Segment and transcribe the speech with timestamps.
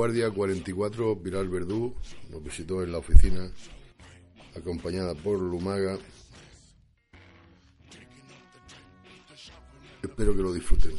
[0.00, 1.94] guardia 44, Pilar Verdú,
[2.30, 3.50] nos visitó en la oficina,
[4.56, 5.98] acompañada por Lumaga.
[10.02, 10.94] Espero que lo disfruten.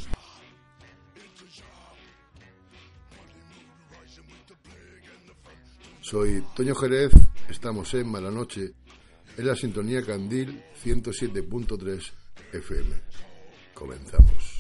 [6.02, 7.12] Soy Toño Jerez,
[7.50, 8.76] estamos en Malanoche,
[9.36, 12.12] en la sintonía Candil 107.3
[12.54, 13.02] FM.
[13.74, 14.51] Comenzamos.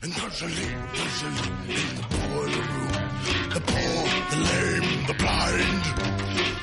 [0.00, 2.92] And there's a leak, there's a leak in the boiler room.
[3.52, 5.84] The poor, the lame, the blind.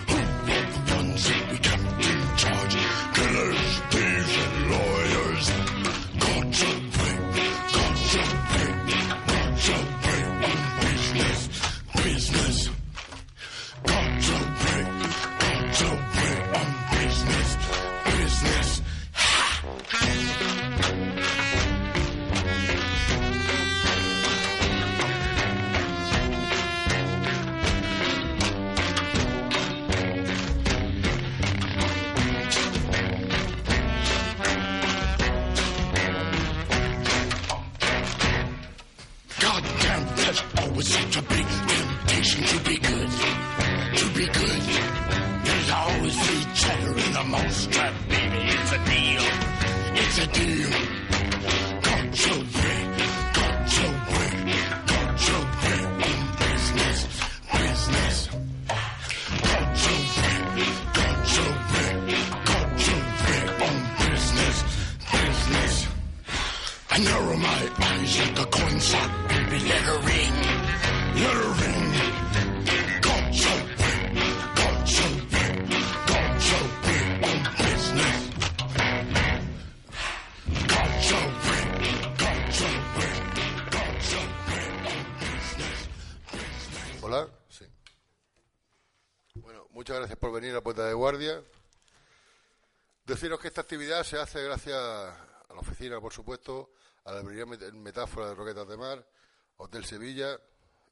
[0.07, 0.15] Who
[0.47, 1.74] were the ones that we kept
[93.15, 96.73] Deciros que esta actividad se hace gracias a la oficina, por supuesto,
[97.05, 99.07] a la librería Met- Metáfora de Roquetas de Mar,
[99.55, 100.37] Hotel Sevilla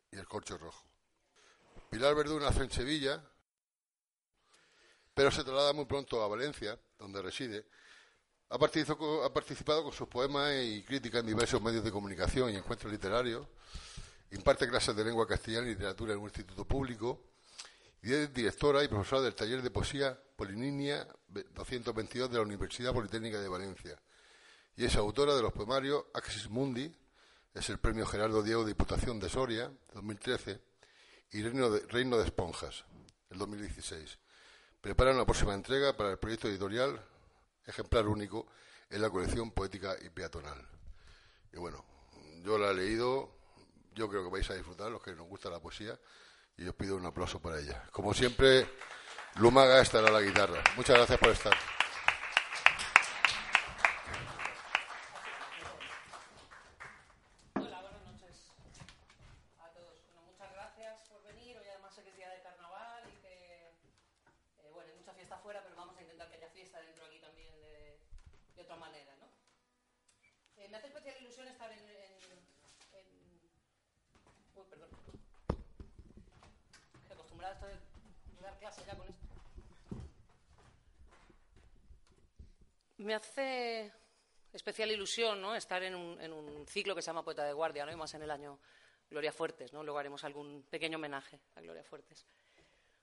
[0.10, 0.86] y el Corcho Rojo.
[1.90, 3.22] Pilar Verdú nace en Sevilla,
[5.14, 7.66] pero se traslada muy pronto a Valencia, donde reside.
[8.52, 13.46] Ha participado con sus poemas y críticas en diversos medios de comunicación y encuentros literarios.
[14.32, 17.20] Imparte clases de lengua castellana y literatura en un instituto público
[18.02, 23.40] y es directora y profesora del taller de poesía Polininia 222 de la Universidad Politécnica
[23.40, 24.00] de Valencia.
[24.76, 26.94] Y es autora de los poemarios Axis Mundi,
[27.54, 30.60] es el premio Gerardo Diego Diputación de Soria, 2013,
[31.32, 32.84] y Reino de, Reino de Esponjas,
[33.30, 34.18] el 2016.
[34.82, 37.00] Preparan la próxima entrega para el proyecto editorial,
[37.66, 38.48] ejemplar único,
[38.90, 40.68] en la colección poética y peatonal.
[41.52, 41.86] Y bueno,
[42.44, 43.32] yo la he leído,
[43.94, 45.98] yo creo que vais a disfrutar, los que nos gusta la poesía,
[46.58, 47.84] y os pido un aplauso para ella.
[47.92, 48.68] Como siempre,
[49.36, 50.64] Lumaga estará la guitarra.
[50.76, 51.54] Muchas gracias por estar.
[57.56, 58.52] Hola, buenas noches
[59.60, 59.96] a todos.
[60.06, 61.58] Bueno, muchas gracias por venir.
[61.58, 63.68] Hoy además sé que es día de carnaval y que,
[64.60, 67.20] eh, bueno, hay mucha fiesta afuera, pero vamos a intentar que haya fiesta dentro aquí
[67.20, 68.00] también de,
[68.56, 69.28] de otra manera, ¿no?
[70.58, 71.80] Eh, me hace especial ilusión estar en...
[71.80, 71.86] en,
[72.94, 73.42] en-
[74.56, 74.90] Uy, perdón.
[77.02, 79.24] Estoy acostumbrada a esto de dar clase ya con esto.
[82.98, 83.92] Me hace
[84.54, 84.92] especial
[85.42, 85.56] ¿no?
[85.56, 87.92] estar en un, ciclo que se llama Poeta de Guardia, ¿no?
[87.92, 88.60] y más en el año
[89.10, 89.74] Gloria Fuertes.
[89.74, 89.84] ¿no?
[89.84, 92.26] Luego haremos algún pequeño homenaje a Gloria Fuertes.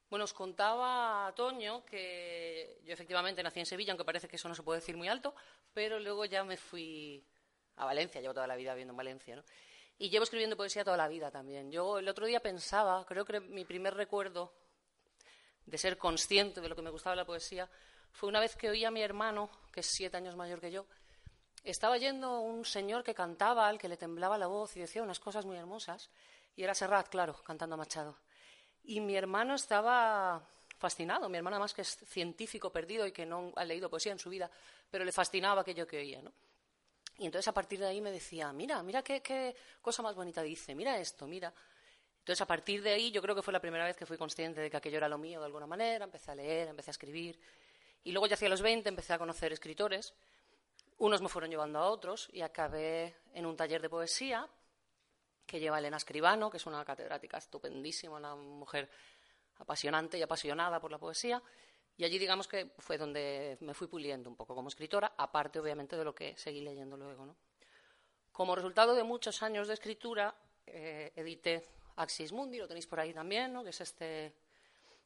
[0.08, 4.54] Bueno, os contaba Toño que yo efectivamente nací en Sevilla, aunque parece que eso no
[4.54, 5.34] se puede decir muy alto,
[5.72, 7.24] pero luego ya me fui
[7.76, 9.36] a Valencia, llevo toda la vida viviendo en Valencia.
[9.36, 9.44] ¿no?
[9.98, 11.70] Y llevo escribiendo poesía toda la vida también.
[11.70, 14.52] Yo el otro día pensaba, creo que mi primer recuerdo
[15.64, 17.70] de ser consciente de lo que me gustaba la poesía
[18.12, 20.86] fue una vez que oí a mi hermano, que es siete años mayor que yo,
[21.64, 25.20] estaba yendo un señor que cantaba, al que le temblaba la voz y decía unas
[25.20, 26.10] cosas muy hermosas,
[26.56, 28.16] y era Serrat, claro, cantando a Machado.
[28.82, 30.42] Y mi hermano estaba
[30.80, 31.28] fascinado.
[31.28, 34.30] Mi hermano, además, que es científico perdido y que no ha leído poesía en su
[34.30, 34.50] vida,
[34.90, 36.32] pero le fascinaba aquello que oía, ¿no?
[37.18, 40.42] Y entonces a partir de ahí me decía, mira, mira qué, qué cosa más bonita
[40.42, 41.52] dice, mira esto, mira.
[42.20, 44.62] Entonces a partir de ahí yo creo que fue la primera vez que fui consciente
[44.62, 47.38] de que aquello era lo mío de alguna manera, empecé a leer, empecé a escribir.
[48.04, 50.14] Y luego ya hacia los 20 empecé a conocer escritores.
[51.00, 54.46] Unos me fueron llevando a otros y acabé en un taller de poesía
[55.46, 58.90] que lleva Elena Escribano, que es una catedrática estupendísima, una mujer
[59.56, 61.42] apasionante y apasionada por la poesía.
[61.96, 65.96] Y allí, digamos que fue donde me fui puliendo un poco como escritora, aparte, obviamente,
[65.96, 67.24] de lo que seguí leyendo luego.
[67.24, 67.36] ¿no?
[68.30, 70.34] Como resultado de muchos años de escritura,
[70.66, 71.64] eh, edité
[71.96, 73.64] Axis Mundi, lo tenéis por ahí también, ¿no?
[73.64, 74.34] que es este,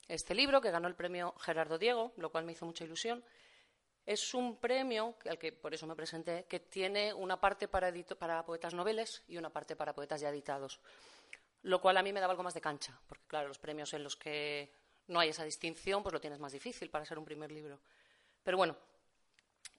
[0.08, 3.25] este libro que ganó el premio Gerardo Diego, lo cual me hizo mucha ilusión.
[4.06, 8.75] Es un premio, al que por eso me presenté, que tiene una parte para, poetas
[8.75, 10.81] noveles y una parte para poetas ya editados
[11.65, 14.05] lo cual a mí me daba algo más de cancha, porque claro, los premios en
[14.05, 14.71] los que
[15.06, 17.81] no hay esa distinción, pues lo tienes más difícil para ser un primer libro.
[18.43, 18.77] Pero bueno,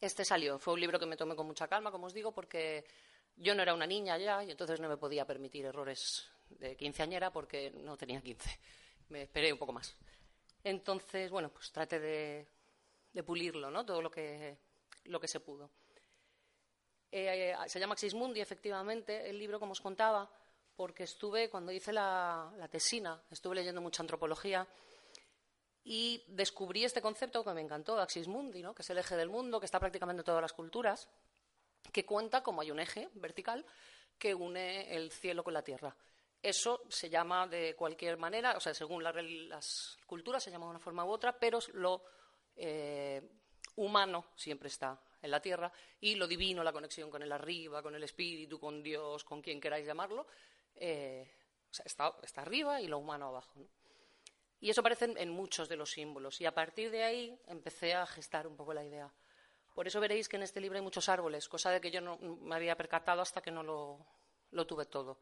[0.01, 0.57] este salió.
[0.57, 2.85] Fue un libro que me tomé con mucha calma, como os digo, porque
[3.35, 7.31] yo no era una niña ya y entonces no me podía permitir errores de quinceañera
[7.31, 8.59] porque no tenía quince.
[9.09, 9.95] Me esperé un poco más.
[10.63, 12.47] Entonces, bueno, pues traté de,
[13.23, 13.85] pulirlo, ¿no?
[13.85, 14.57] Todo lo que,
[15.05, 15.69] lo que se pudo.
[17.11, 20.29] Eh, se llama Xismundi, efectivamente, el libro, como os contaba,
[20.75, 24.67] porque estuve, cuando hice la, tesina, estuve leyendo mucha antropología
[25.83, 28.73] y descubrí este concepto que me encantó, Axis Mundi, ¿no?
[28.73, 31.07] que es el eje del mundo, que está prácticamente en todas las culturas,
[31.91, 33.65] que cuenta como hay un eje vertical
[34.17, 35.95] que une el cielo con la tierra.
[36.41, 40.79] Eso se llama de cualquier manera, o sea, según las culturas se llama de una
[40.79, 42.03] forma u otra, pero lo
[42.55, 43.21] eh,
[43.75, 47.95] humano siempre está en la tierra y lo divino, la conexión con el arriba, con
[47.95, 50.27] el espíritu, con Dios, con quien queráis llamarlo,
[50.75, 51.29] eh,
[51.83, 53.67] está, arriba y lo humano abajo.
[54.59, 56.39] Y eso aparece en, muchos de los símbolos.
[56.41, 59.11] Y a partir de ahí empecé a gestar un poco la idea.
[59.73, 62.17] Por eso veréis que en este libro hay muchos árboles, cosa de que yo no
[62.17, 65.19] me había percatado hasta que no lo, tuve todo.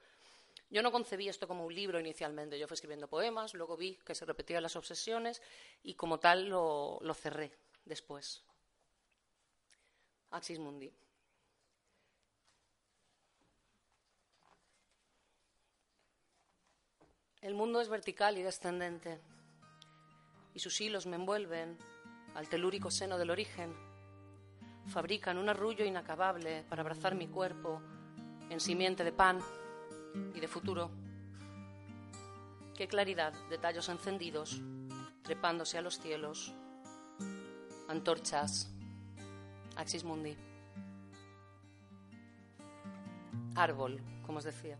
[0.69, 2.57] Yo no concebí esto como un libro inicialmente.
[2.57, 5.41] Yo fui escribiendo poemas, luego vi que se repetían las obsesiones
[5.83, 7.51] y como tal lo, cerré
[7.85, 8.43] después.
[10.31, 10.91] Axis Mundi.
[17.41, 19.19] El mundo es vertical y descendente,
[20.53, 21.77] y sus hilos me envuelven
[22.35, 23.75] al telúrico seno del origen.
[24.87, 27.81] Fabrican un arrullo inacabable para abrazar mi cuerpo
[28.49, 29.41] en simiente de pan
[30.33, 30.91] y de futuro.
[32.75, 34.61] Qué claridad de tallos encendidos,
[35.21, 36.53] trepándose a los cielos.
[37.87, 38.71] Antorchas,
[39.75, 40.35] Axis Mundi.
[43.55, 44.77] Árbol, como os decía.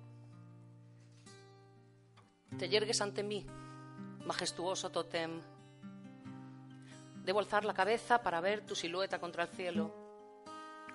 [2.57, 3.45] Te yergues ante mí,
[4.25, 5.41] majestuoso totem.
[7.23, 9.93] Debo alzar la cabeza para ver tu silueta contra el cielo,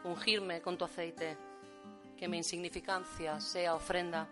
[0.04, 1.36] ungirme con tu aceite,
[2.18, 4.26] que mi insignificancia sea ofrenda.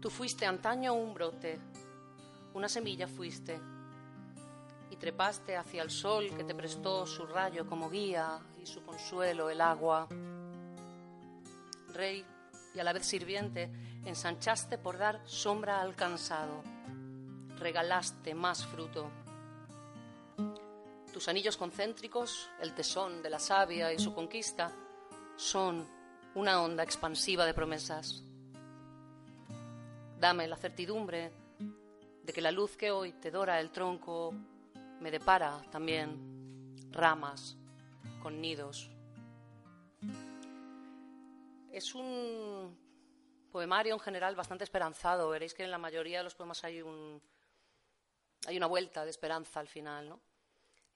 [0.00, 1.58] Tú fuiste antaño un brote,
[2.52, 3.58] una semilla fuiste,
[4.90, 9.48] y trepaste hacia el sol que te prestó su rayo como guía y su consuelo
[9.48, 10.06] el agua.
[11.94, 12.24] Rey
[12.74, 13.70] y a la vez sirviente,
[14.04, 16.62] ensanchaste por dar sombra al cansado,
[17.58, 19.10] regalaste más fruto.
[21.12, 24.70] Tus anillos concéntricos, el tesón de la savia y su conquista,
[25.38, 25.88] son
[26.34, 28.24] una onda expansiva de promesas.
[30.18, 31.32] Dame la certidumbre
[32.24, 34.34] de que la luz que hoy te dora el tronco
[35.00, 37.56] me depara también ramas
[38.20, 38.90] con nidos.
[41.70, 42.76] Es un
[43.52, 45.30] poemario en general bastante esperanzado.
[45.30, 47.22] Veréis que en la mayoría de los poemas hay, un,
[48.48, 50.08] hay una vuelta de esperanza al final.
[50.08, 50.20] ¿no?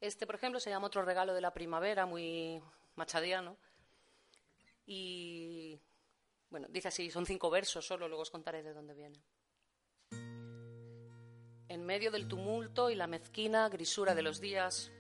[0.01, 2.61] Este, por ejemplo, se llama Otro regalo de la primavera, muy
[2.97, 3.57] machadiano.
[4.87, 5.81] Y
[6.51, 9.23] bueno, dice así, son cinco versos solo, luego os contaré de dónde viene.
[11.69, 14.93] En medio del tumulto y la mezquina grisura de los días,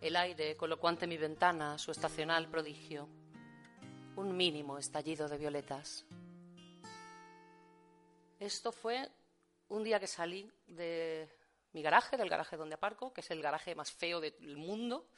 [0.00, 3.08] el aire colocó ante mi ventana su estacional prodigio,
[4.16, 6.04] un mínimo estallido de violetas.
[8.38, 9.10] Esto fue
[9.68, 11.28] un día que salí de
[11.72, 15.08] mi garaje, del garaje donde aparco, que es el garaje más feo del mundo.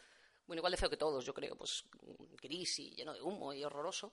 [0.46, 1.84] Bueno, igual de feo que todos, yo creo, pues
[2.46, 4.12] gris y lleno de humo y horroroso.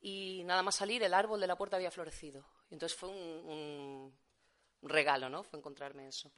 [0.00, 2.44] Y nada más salir, el árbol de la puerta había florecido.
[2.70, 4.12] Y entonces fue un,
[4.82, 5.42] regalo, ¿no?
[5.42, 6.30] Fue encontrarme eso.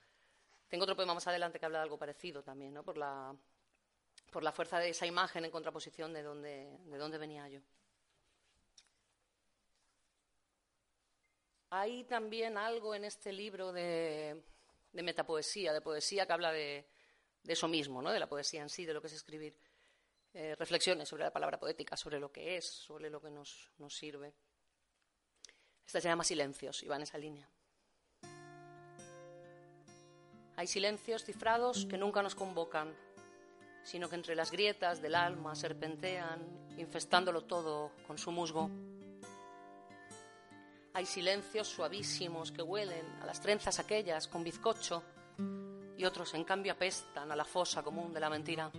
[0.68, 2.82] Tengo otro poema más adelante que habla de algo parecido también, ¿no?
[2.82, 3.34] Por la,
[4.30, 7.60] por la fuerza de esa imagen en contraposición de dónde, de dónde venía yo.
[11.70, 14.42] Hay también algo en este libro de,
[14.92, 16.86] metapoesía, de poesía que habla de,
[17.46, 18.10] eso mismo, ¿no?
[18.10, 19.54] de la poesía en sí, de lo que es escribir.
[20.40, 23.92] Eh, reflexiones sobre la palabra poética, sobre lo que es, sobre lo que nos, nos
[23.92, 24.32] sirve.
[25.84, 27.50] Esta se llama Silencios y va en esa línea.
[30.54, 32.94] Hay silencios cifrados que nunca nos convocan,
[33.82, 38.70] sino que entre las grietas del alma serpentean, infestándolo todo con su musgo.
[40.94, 45.02] Hay silencios suavísimos que huelen a las trenzas aquellas con bizcocho
[45.96, 48.70] y otros en cambio apestan a la fosa común de la mentira.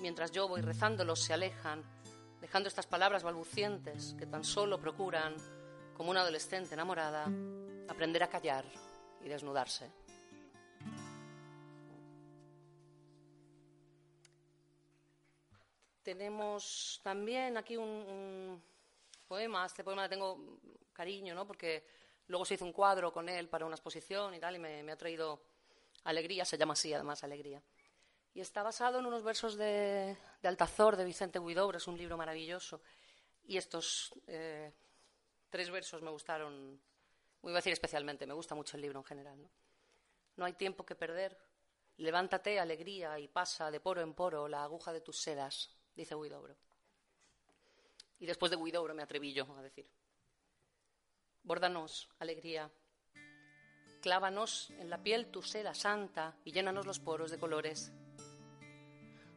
[0.00, 1.84] Mientras yo voy rezándolos se alejan,
[2.40, 5.36] dejando estas palabras balbucientes que tan solo procuran,
[5.94, 7.26] como una adolescente enamorada,
[7.86, 8.64] aprender a callar
[9.22, 9.90] y desnudarse.
[16.02, 18.62] Tenemos también aquí un,
[19.28, 20.58] poema, este poema le tengo
[20.94, 21.46] cariño, ¿no?
[21.46, 21.84] porque
[22.28, 24.96] luego se hizo un cuadro con él para una exposición y tal, y me, ha
[24.96, 25.42] traído
[26.04, 27.62] alegría, se llama así además, alegría.
[28.34, 32.80] Y está basado en unos versos de, Altazor, de Vicente Huidobro, es un libro maravilloso.
[33.44, 34.72] Y estos eh,
[35.50, 36.80] tres versos me gustaron
[37.42, 39.42] Voy a decir especialmente, me gusta mucho el libro en general.
[39.42, 39.50] ¿no?
[40.36, 41.38] no hay tiempo que perder.
[41.96, 46.56] Levántate, alegría, y pasa de poro en poro la aguja de tus sedas, dice Huidobro.
[48.18, 49.86] Y después de Huidobro me atreví yo a decir.
[51.42, 52.70] Bórdanos, alegría.
[54.00, 57.92] Clávanos en la piel tu seda santa y llénanos los poros de colores.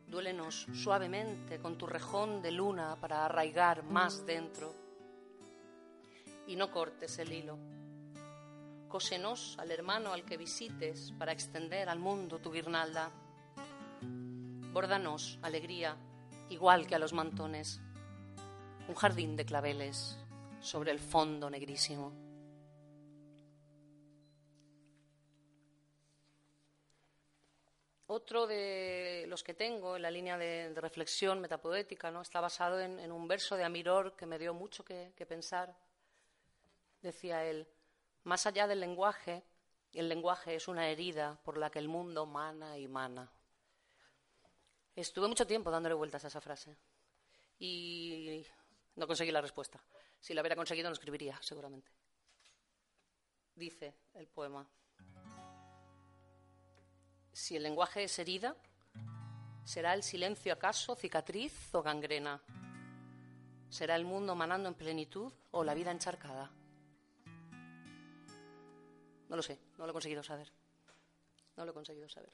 [0.07, 4.73] Duélenos suavemente con tu rejón de luna para arraigar más dentro.
[6.47, 7.57] Y no cortes el hilo
[8.93, 13.09] cósenos al hermano al que visites para extender al mundo tu guirnalda.
[14.71, 15.97] Bórdanos, alegría,
[16.49, 17.81] igual que a los mantones,
[18.87, 20.19] un jardín de claveles
[20.59, 22.22] sobre el fondo negrísimo.
[28.13, 32.21] Otro de los que tengo en la línea de, reflexión metapoética ¿no?
[32.21, 35.75] está basado en, un verso de Amiror que me dio mucho que pensar.
[37.01, 37.67] Decía él,
[38.23, 39.43] más allá del lenguaje,
[39.93, 43.31] el lenguaje es una herida por la que el mundo mana y mana.
[44.95, 46.77] Estuve mucho tiempo dándole vueltas a esa frase
[47.57, 48.45] y
[48.95, 49.83] no conseguí la respuesta.
[50.19, 51.91] Si la hubiera conseguido, no escribiría, seguramente.
[53.55, 54.69] Dice el poema,
[57.33, 58.55] si el lenguaje es herida,
[59.65, 62.41] ¿será el silencio acaso cicatriz o gangrena?
[63.69, 66.51] ¿Será el mundo manando en plenitud o la vida encharcada?
[69.29, 70.51] No lo sé, no lo he conseguido saber.
[71.57, 72.31] No lo he conseguido saber.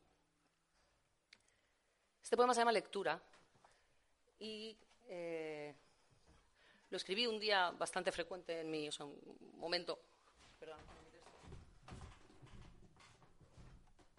[2.21, 3.19] Este poema se llama Lectura
[4.37, 4.77] y
[5.07, 5.73] eh,
[6.89, 9.99] lo escribí un día bastante frecuente en mi, o sea, un momento,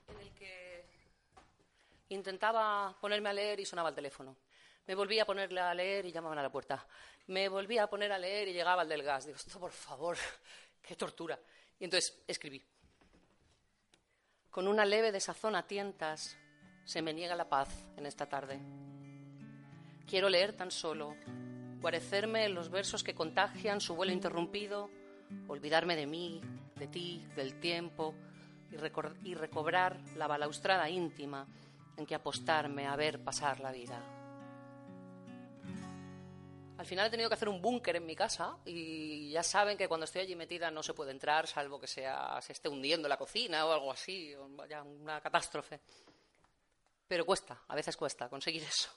[0.08, 0.84] en el que
[2.10, 4.36] intentaba ponerme a leer y sonaba el teléfono.
[4.86, 6.86] Me volvía a ponerle a leer y llamaban a la puerta.
[7.28, 9.26] Me volvía a poner a leer y llegaba el del gas.
[9.26, 10.16] Digo, esto por favor,
[10.82, 11.38] qué tortura.
[11.78, 12.62] Y entonces escribí.
[14.50, 16.36] Con una leve desazón a tientas
[16.84, 18.60] se me niega la paz en esta tarde.
[20.08, 21.14] Quiero leer tan solo,
[21.80, 24.90] guarecerme en los versos que contagian su vuelo interrumpido,
[25.46, 26.40] olvidarme de mí,
[26.74, 28.16] de ti, del tiempo
[28.72, 31.46] y, y recobrar la balaustrada íntima
[31.96, 34.00] en que apostarme a ver pasar la vida.
[36.80, 39.86] Al final he tenido que hacer un búnker en mi casa y ya saben que
[39.86, 43.18] cuando estoy allí metida no se puede entrar, salvo que sea, se esté hundiendo la
[43.18, 45.78] cocina o algo así, o una catástrofe.
[47.06, 48.88] Pero cuesta, a veces cuesta conseguir eso.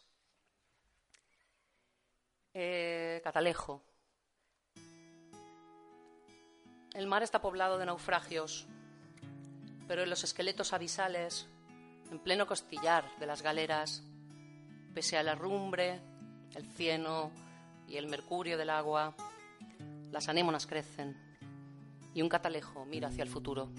[2.54, 3.84] Eh, Catalejo.
[6.94, 8.68] El mar está poblado de naufragios,
[9.90, 11.50] pero en los esqueletos abisales,
[12.14, 14.04] en pleno costillar de las galeras,
[14.94, 16.00] pese a la rumbre,
[16.54, 17.32] el cieno,
[17.88, 19.16] y el mercurio del agua,
[20.12, 21.18] las anémonas crecen
[22.14, 23.70] y un catalejo mira hacia el futuro.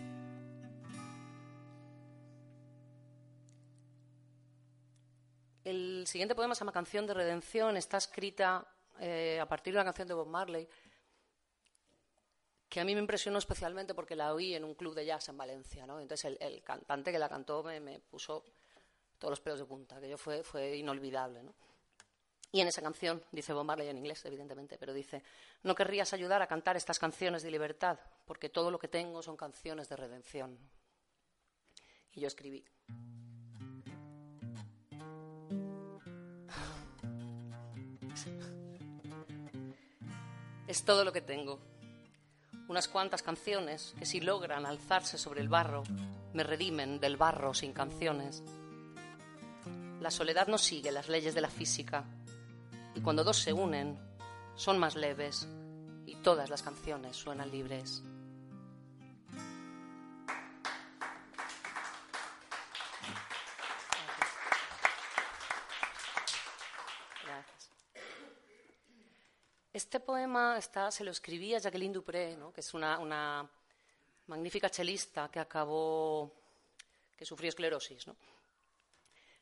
[5.63, 8.67] El siguiente poema se llama Canción de Redención, está escrita
[8.99, 10.69] eh, a partir de una canción de Bob Marley
[12.75, 15.37] que a mí me impresionó especialmente porque la oí en un club de jazz en
[15.37, 15.87] Valencia.
[15.87, 16.01] ¿no?
[16.01, 18.43] Entonces el, cantante que la cantó me, puso
[19.17, 21.45] todos los pelos de punta, que yo fue, fue inolvidable.
[21.45, 21.55] ¿no?
[22.51, 25.23] Y en esa canción, dice Bob Marley en inglés, evidentemente, pero dice,
[25.63, 29.37] no querrías ayudar a cantar estas canciones de libertad, porque todo lo que tengo son
[29.37, 30.59] canciones de redención.
[32.11, 32.65] Y yo escribí.
[40.67, 41.74] es todo lo que tengo.
[42.67, 45.83] Unas cuantas canciones que si logran alzarse sobre el barro,
[46.33, 48.43] me redimen del barro sin canciones.
[50.01, 52.05] La soledad no sigue las leyes de la física,
[52.95, 53.99] y cuando dos se unen,
[54.55, 55.49] son más leves
[56.07, 58.03] y todas las canciones suenan libres.
[69.95, 73.49] Este poema está, se lo escribía Jacqueline Dupré, que es una,
[74.27, 76.33] magnífica chelista que acabó,
[77.17, 78.05] que sufrió esclerosis.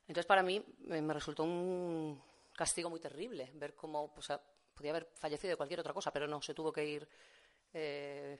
[0.03, 2.23] Entonces, para mí me resultó un
[2.55, 4.29] castigo muy terrible ver cómo pues,
[4.75, 7.09] podía haber fallecido de cualquier otra cosa, pero no, se tuvo que ir
[7.73, 8.39] eh,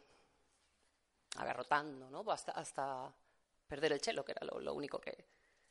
[1.37, 2.31] agarrotando ¿no?
[2.31, 3.11] hasta, hasta,
[3.67, 5.25] perder el chelo, que era lo, único que,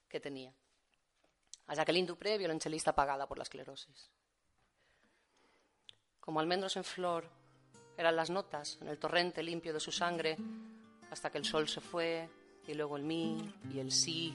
[0.10, 0.51] que, tenía.
[1.67, 4.10] A Jacqueline Dupré, violonchelista pagada por la esclerosis
[6.21, 7.29] como almendros en flor,
[7.97, 10.37] eran las notas en el torrente limpio de su sangre,
[11.09, 12.29] hasta que el sol se fue,
[12.67, 14.33] y luego el mi, y el sí,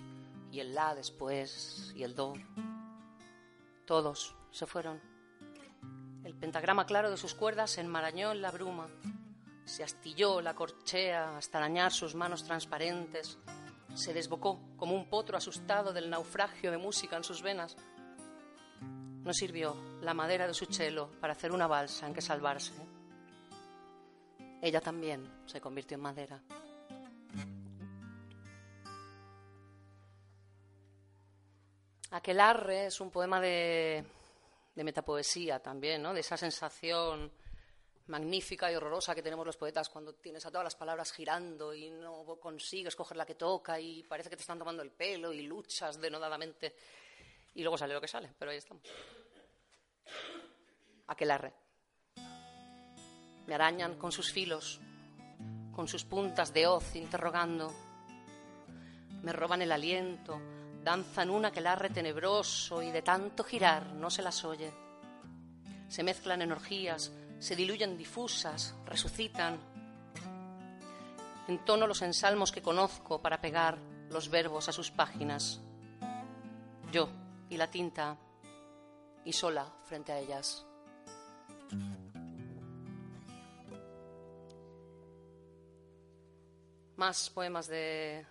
[0.52, 2.34] y el la después, y el do.
[3.86, 5.00] Todos se fueron.
[6.24, 8.88] El pentagrama claro de sus cuerdas se enmarañó en la bruma,
[9.64, 13.38] se astilló la corchea hasta arañar sus manos transparentes,
[13.94, 17.76] se desbocó como un potro asustado del naufragio de música en sus venas,
[19.26, 22.72] no sirvió la madera de su chelo para hacer una balsa en que salvarse.
[24.62, 26.40] Ella también se convirtió en madera.
[32.12, 34.04] Aquelarre es un poema de,
[34.72, 36.14] de metapoesía también, ¿no?
[36.14, 37.32] de esa sensación
[38.06, 41.90] magnífica y horrorosa que tenemos los poetas cuando tienes a todas las palabras girando y
[41.90, 45.42] no consigues coger la que toca y parece que te están tomando el pelo y
[45.42, 46.76] luchas denodadamente
[47.56, 48.84] y luego sale lo que sale, pero ahí estamos.
[51.06, 51.54] Aquelarre.
[53.46, 54.78] Me arañan con sus filos,
[55.74, 57.72] con sus puntas de hoz interrogando.
[59.22, 60.38] Me roban el aliento,
[60.84, 64.70] danzan un aquelarre tenebroso y de tanto girar no se las oye.
[65.88, 69.58] Se mezclan energías, se diluyen difusas, resucitan.
[71.48, 73.78] Entono los ensalmos que conozco para pegar
[74.10, 75.60] los verbos a sus páginas.
[76.92, 77.08] Yo,
[77.48, 78.18] y la tinta
[79.24, 80.64] y sola frente a ellas.
[86.96, 88.24] Más poemas de,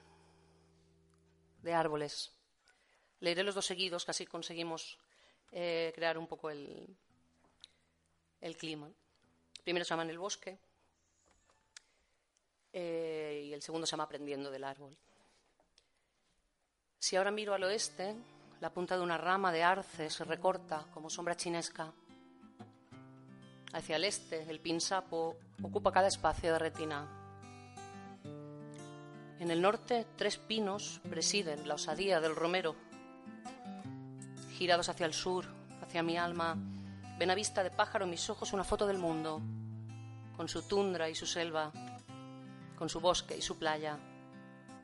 [1.61, 2.31] de árboles.
[3.19, 4.97] Leeré los dos seguidos, casi conseguimos
[5.51, 6.95] eh, crear un poco el,
[8.41, 8.89] el clima.
[9.63, 10.57] primero se llama En el bosque
[12.73, 14.97] eh, y el segundo se llama Aprendiendo del árbol.
[16.99, 18.15] Si ahora miro al oeste,
[18.61, 21.91] la punta de una rama de arce se recorta como sombra chinesca.
[23.73, 27.07] Hacia el este, el pinsapo ocupa cada espacio de retina.
[29.39, 32.75] En el norte, tres pinos presiden la osadía del romero.
[34.57, 35.45] Girados hacia el sur,
[35.81, 36.55] hacia mi alma,
[37.19, 39.41] ven a vista de pájaro mis ojos una foto del mundo,
[40.37, 41.71] con su tundra y su selva,
[42.77, 43.97] con su bosque y su playa,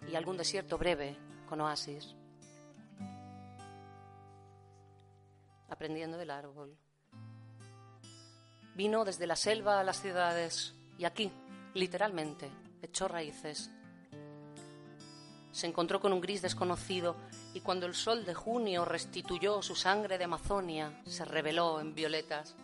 [0.10, 2.16] y algún desierto breve con oasis.
[5.82, 6.78] Aprendiendo del árbol.
[8.76, 11.32] Vino desde la selva a las ciudades y aquí,
[11.74, 12.52] literalmente,
[12.84, 13.72] echó raíces.
[15.52, 17.16] Se encontró con un gris desconocido
[17.56, 22.56] y cuando el sol de junio restituyó su sangre de Amazonia, se reveló en violetas.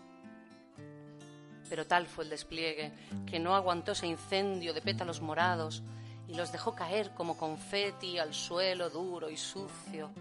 [1.67, 2.93] Pero tal fue el despliegue
[3.25, 5.81] que no aguantó ese incendio de pétalos morados
[6.27, 10.11] y los dejó caer como confeti al suelo duro y sucio,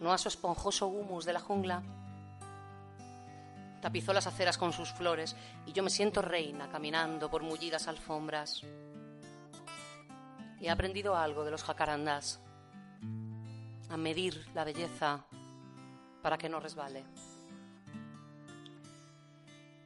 [0.00, 1.82] no a su esponjoso humus de la jungla,
[3.80, 8.62] tapizó las aceras con sus flores y yo me siento reina caminando por mullidas alfombras.
[10.60, 12.40] Y he aprendido algo de los jacarandás,
[13.88, 15.24] a medir la belleza
[16.22, 17.04] para que no resbale.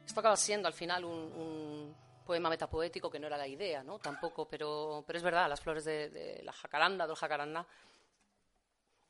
[0.05, 3.99] Esto acaba siendo al final un, poema metapoético que no era la idea, ¿no?
[3.99, 7.67] Tampoco, pero, pero es verdad, las flores de, de la jacaranda, del jacaranda,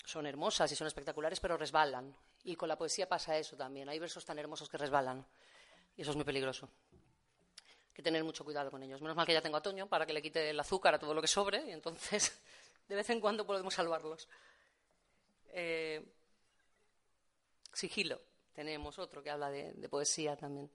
[0.06, 2.15] son hermosas y son espectaculares, pero resbalan.
[2.44, 3.89] Y con la poesía pasa eso también.
[3.89, 5.26] Hay versos tan hermosos que resbalan.
[5.98, 6.70] Y eso es muy peligroso.
[6.94, 9.02] Hay que tener mucho cuidado con ellos.
[9.02, 11.13] Menos mal que ya tengo a Toño para que le quite el azúcar a todo
[11.13, 12.39] lo que sobre y entonces
[12.88, 14.28] de vez en cuando podemos salvarlos.
[15.50, 16.06] Eh,
[17.74, 18.22] sigilo.
[18.54, 20.70] Tenemos otro que habla de, de poesía también.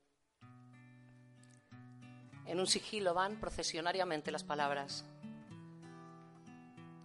[2.47, 5.05] En un sigilo van procesionariamente las palabras.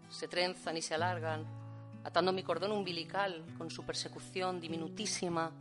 [0.10, 1.64] Se trenzan y se alargan
[2.06, 5.52] atando mi cordón umbilical con su persecución diminutísima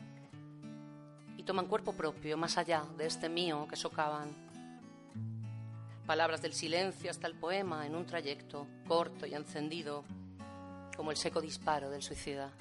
[1.39, 4.31] y toman cuerpo propio más allá de este mío que socavan.
[6.07, 10.05] Palabras del silencio hasta el poema en un trayecto corto y encendido
[10.95, 12.53] como el seco disparo del suicida.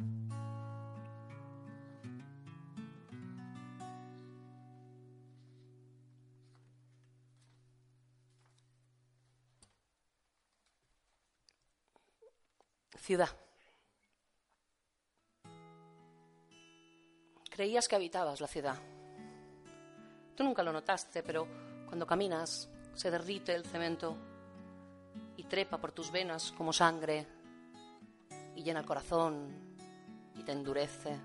[12.97, 13.52] Ciudad.
[17.53, 18.75] Creías que habitabas la ciudad.
[20.35, 21.47] Tú nunca lo notaste, pero
[21.85, 24.17] cuando caminas se derrite el cemento
[25.37, 27.27] y trepa por tus venas como sangre
[28.55, 29.75] y llena el corazón
[30.35, 31.15] y te endurece.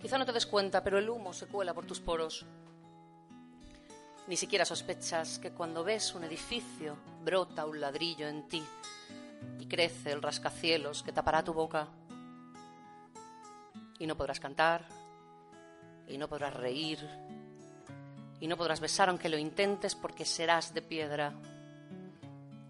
[0.00, 2.46] Quizá no te des cuenta, pero el humo se cuela por tus poros.
[4.26, 8.64] Ni siquiera sospechas que cuando ves un edificio brota un ladrillo en ti
[9.60, 11.88] y crece el rascacielos que tapará tu boca.
[13.98, 14.86] Y no podrás cantar,
[16.06, 16.98] y no podrás reír,
[18.40, 21.32] y no podrás besar aunque lo intentes porque serás de piedra,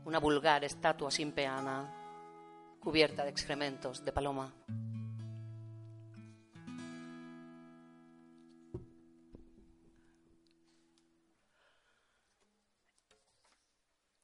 [0.04, 1.92] una vulgar estatua sin peana,
[2.80, 4.52] cubierta de excrementos de paloma.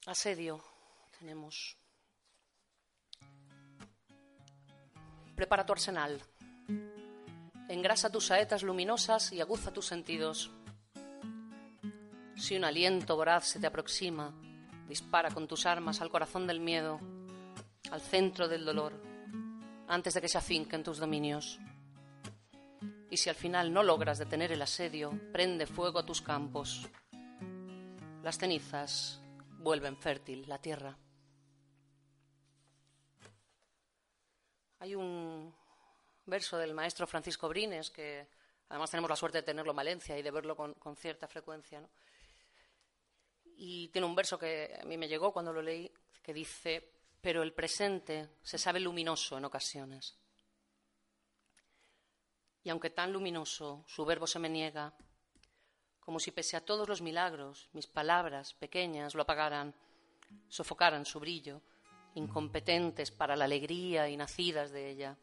[0.05, 0.61] Asedio
[1.17, 1.77] tenemos.
[5.35, 6.21] Prepara tu arsenal.
[7.69, 10.51] Engrasa tus saetas luminosas y aguza tus sentidos.
[12.35, 14.33] Si un aliento voraz se te aproxima,
[14.87, 16.99] dispara con tus armas al corazón del miedo,
[17.89, 18.93] al centro del dolor,
[19.87, 21.59] antes de que se afinquen tus dominios.
[23.09, 26.89] Y si al final no logras detener el asedio, prende fuego a tus campos.
[28.23, 29.21] Las cenizas
[29.59, 30.97] vuelven fértil la tierra.
[34.79, 35.53] Hay un
[36.25, 38.27] verso del maestro Francisco Brines, que
[38.69, 41.87] además tenemos la suerte de tenerlo en Valencia y de verlo con, cierta frecuencia.
[43.55, 47.43] Y tiene un verso que a mí me llegó cuando lo leí, que dice, pero
[47.43, 50.17] el presente se sabe luminoso en ocasiones.
[52.63, 54.93] Y aunque tan luminoso su verbo se me niega,
[55.99, 59.75] como si pese a todos los milagros mis palabras pequeñas lo apagaran,
[60.47, 61.61] sofocaran su brillo,
[62.15, 65.17] incompetentes para la alegría y nacidas de ella.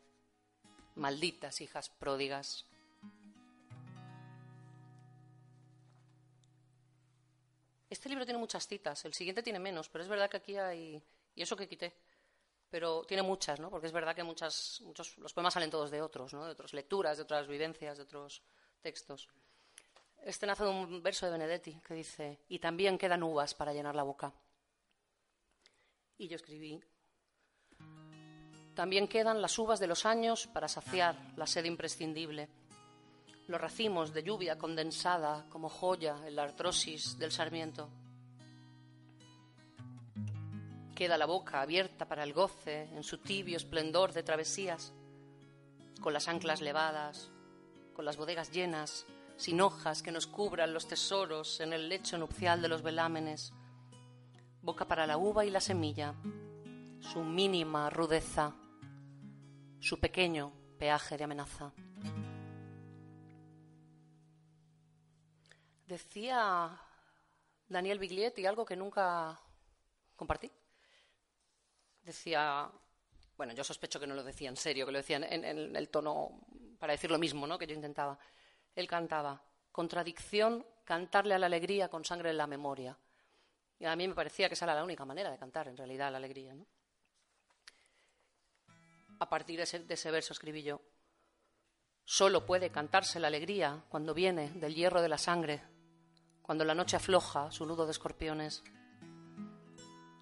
[0.97, 2.67] Malditas hijas pródigas.
[7.89, 11.03] Este libro tiene muchas citas, el siguiente tiene menos, pero es verdad que aquí hay.
[11.35, 11.93] Y eso que quité.
[12.71, 13.69] Pero tiene muchas, ¿no?
[13.69, 16.45] Porque es verdad que muchas, muchos, los poemas salen todos de otros, ¿no?
[16.45, 18.43] De otras lecturas, de otras vivencias, de otros
[18.81, 19.29] textos.
[20.23, 23.97] Este nace de un verso de Benedetti que dice: Y también quedan uvas para llenar
[23.97, 24.33] la boca.
[26.17, 26.81] Y yo escribí,
[28.81, 32.49] también quedan las uvas de los años para saciar la sed imprescindible,
[33.47, 37.91] los racimos de lluvia condensada como joya en la artrosis del sarmiento.
[40.95, 44.95] Queda la boca abierta para el goce en su tibio esplendor de travesías,
[46.01, 47.31] con las anclas levadas,
[47.93, 49.05] con las bodegas llenas,
[49.37, 53.53] sin hojas que nos cubran los tesoros en el lecho nupcial de los velámenes,
[54.63, 56.15] boca para la uva y la semilla,
[57.01, 58.55] su mínima rudeza,
[59.81, 61.73] su pequeño peaje de amenaza.
[65.87, 66.81] Decía
[67.67, 69.41] Daniel Biglietti algo que nunca
[70.15, 70.51] compartí.
[72.03, 72.71] Decía,
[73.37, 75.89] bueno, yo sospecho que no lo decía en serio, que lo decía en, en el
[75.89, 76.41] tono
[76.79, 77.59] para decir lo mismo, ¿no?
[77.59, 78.19] Que yo intentaba.
[78.75, 82.97] Él cantaba, contradicción, cantarle a la alegría con sangre en la memoria.
[83.79, 86.11] Y a mí me parecía que esa era la única manera de cantar, en realidad,
[86.11, 86.55] la alegría.
[86.55, 86.67] ¿no?
[89.21, 90.81] A partir de ese, verso escribí yo,
[92.05, 95.63] solo puede cantarse la alegría cuando viene del hierro de la sangre,
[96.41, 98.65] cuando la noche afloja su nudo de escorpiones.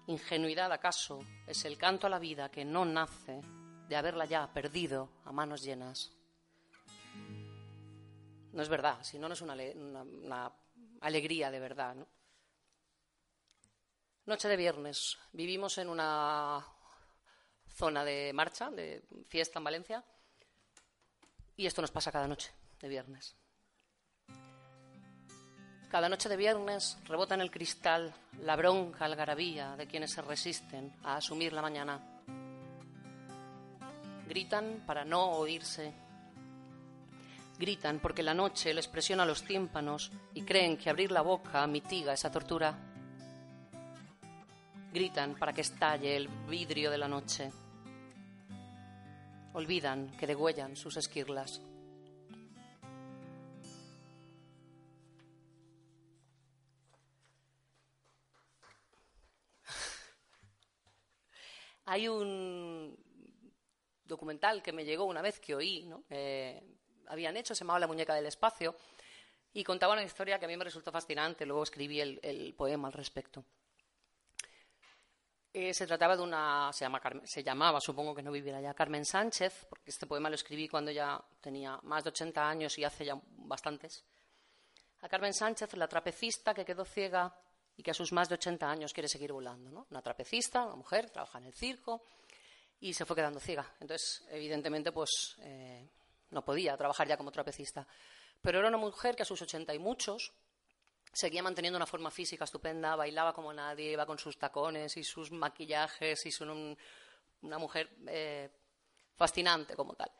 [0.07, 3.41] Ingenuidad acaso es el canto a la vida que no nace
[3.87, 6.11] de haberla ya perdido a manos llenas.
[8.51, 10.51] No es verdad, si no, no es una,
[10.99, 11.95] alegría de verdad.
[11.95, 12.07] ¿no?
[14.25, 15.17] Noche de viernes.
[15.31, 16.65] Vivimos en una
[17.73, 20.03] zona de marcha, de fiesta en Valencia,
[21.55, 23.35] y esto nos pasa cada noche de viernes.
[25.89, 30.93] Cada noche de viernes rebota en el cristal la bronca algarabía de quienes se resisten
[31.03, 31.99] a asumir la mañana.
[34.27, 35.91] Gritan para no oírse.
[37.57, 42.13] Gritan porque la noche les presiona los tímpanos y creen que abrir la boca mitiga
[42.13, 42.77] esa tortura
[44.91, 47.51] Gritan para que estalle el vidrio de la noche.
[49.53, 51.61] Olvidan que degüellan sus esquirlas.
[61.85, 62.97] Hay un
[64.03, 66.03] documental que me llegó una vez que oí, ¿no?
[67.09, 68.75] Habían hecho, se llamaba La muñeca del espacio,
[69.53, 71.45] y contaba una historia que a mí me resultó fascinante.
[71.45, 73.45] Luego escribí el poema al respecto.
[75.51, 79.03] Eh, se trataba de una, se, llama se llamaba, supongo que no viviera ya, Carmen
[79.03, 83.05] Sánchez, porque este poema lo escribí cuando ya tenía más de 80 años y hace
[83.05, 84.05] ya bastantes.
[85.01, 87.35] A Carmen Sánchez, la trapecista que quedó ciega
[87.75, 89.71] y que a sus más de 80 años quiere seguir volando.
[89.71, 89.87] ¿no?
[89.89, 92.03] Una trapecista, una mujer, trabaja en el circo
[92.79, 93.65] y se fue quedando ciega.
[93.79, 95.89] Entonces, evidentemente, pues eh,
[96.29, 97.87] no podía trabajar ya como trapecista.
[98.41, 100.33] Pero era una mujer que a sus 80 y muchos
[101.11, 105.31] seguía manteniendo una forma física estupenda, bailaba como nadie, iba con sus tacones y sus
[105.31, 106.77] maquillajes y son
[107.41, 108.49] una mujer eh,
[109.15, 110.11] fascinante como tal.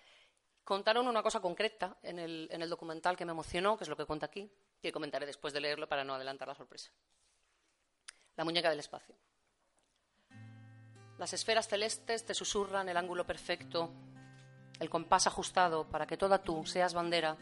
[0.64, 3.98] Contaron una cosa concreta en el, en el documental que me emocionó, que es lo
[3.98, 6.92] que cuenta aquí, que comentaré después de leerlo para no adelantar la sorpresa.
[8.36, 9.16] La muñeca del espacio.
[11.18, 13.92] Las esferas celestes te susurran el ángulo perfecto,
[14.80, 17.36] el compás ajustado para que toda tú seas bandera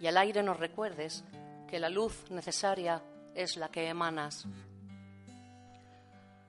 [0.00, 1.24] y al aire nos recuerdes
[1.68, 3.02] que la luz necesaria
[3.34, 4.46] es la que emanas.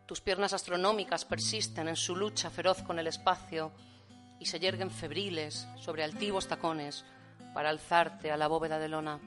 [0.06, 3.72] Tus piernas astronómicas persisten en su lucha feroz con el espacio
[4.40, 7.04] y se yerguen febriles sobre altivos tacones
[7.54, 9.20] para alzarte a la bóveda de lona.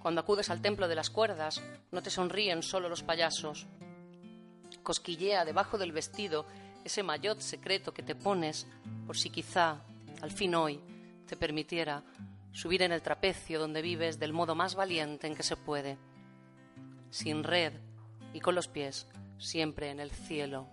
[0.00, 3.66] Cuando acudes al templo de las cuerdas, no te sonríen solo los payasos.
[4.82, 6.46] Cosquillea debajo del vestido
[6.84, 8.66] ese maillot secreto que te pones
[9.06, 9.82] por si quizá,
[10.20, 10.80] al fin hoy,
[11.26, 12.02] te permitiera
[12.54, 15.98] subir en el trapecio donde vives del modo más valiente en que se puede,
[17.10, 17.74] sin red
[18.32, 19.06] y con los pies
[19.38, 20.66] siempre en el cielo.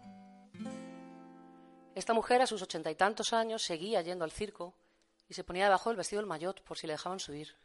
[1.96, 4.76] Esta mujer a sus ochenta y tantos años seguía yendo al circo
[5.28, 7.56] y se ponía debajo del vestido del maillot por si le dejaban subir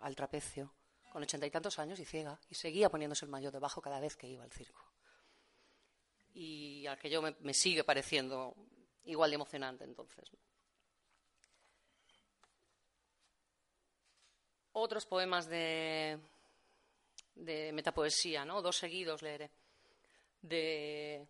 [0.00, 0.74] al trapecio,
[1.10, 4.16] con ochenta y tantos años y ciega, y seguía poniéndose el maillot debajo cada vez
[4.16, 4.84] que iba al circo.
[6.34, 8.54] Y aquello me, me sigue pareciendo
[9.04, 10.30] igual de emocionante entonces.
[14.80, 16.18] Otros poemas de,
[17.34, 18.62] de metapoesía, ¿no?
[18.62, 19.50] Dos seguidos leeré.
[20.42, 21.26] De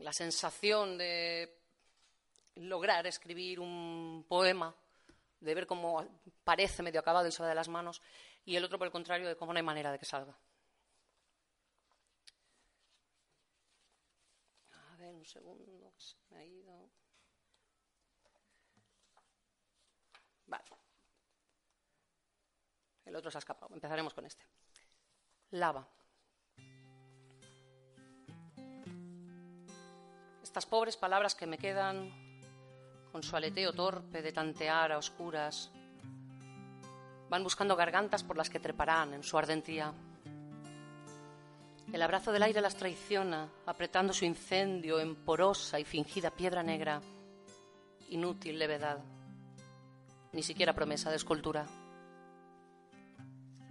[0.00, 1.58] la sensación de
[2.56, 4.74] lograr escribir un poema,
[5.40, 6.06] de ver cómo
[6.44, 8.02] parece medio acabado y se va de las manos,
[8.44, 10.36] y el otro, por el contrario, de cómo no hay manera de que salga.
[14.72, 16.90] A ver, un segundo, se me ha ido.
[20.46, 20.64] Vale.
[23.10, 23.74] El otro se ha escapado.
[23.74, 24.46] Empezaremos con este.
[25.50, 25.84] Lava.
[30.40, 32.08] Estas pobres palabras que me quedan
[33.10, 35.72] con su aleteo torpe de tantear a oscuras
[37.28, 39.92] van buscando gargantas por las que treparán en su ardentía.
[41.92, 47.00] El abrazo del aire las traiciona, apretando su incendio en porosa y fingida piedra negra.
[48.08, 49.00] Inútil levedad,
[50.32, 51.66] ni siquiera promesa de escultura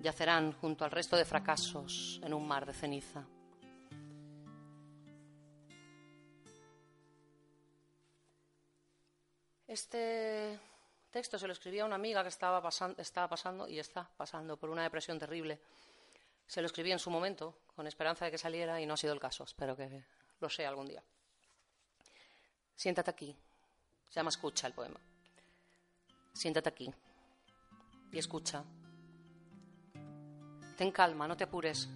[0.01, 3.25] yacerán junto al resto de fracasos en un mar de ceniza.
[9.67, 10.59] Este
[11.11, 14.69] texto se lo escribía a una amiga que estaba, estaba pasando y está pasando por
[14.69, 15.59] una depresión terrible.
[16.47, 19.13] Se lo escribí en su momento, con esperanza de que saliera, y no ha sido
[19.13, 19.43] el caso.
[19.43, 20.03] Espero que
[20.39, 21.03] lo sea algún día.
[22.75, 23.35] Siéntate aquí.
[24.09, 24.99] Se llama Escucha el poema.
[26.33, 26.91] Siéntate aquí
[28.11, 28.63] y escucha
[30.79, 31.89] Ten calma, no te apures.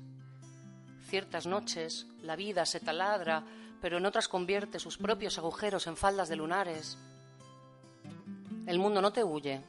[1.08, 3.42] Ciertas noches la vida se taladra,
[3.80, 6.98] pero en otras convierte sus propios agujeros en faldas de lunares.
[8.68, 9.64] El mundo no te huye,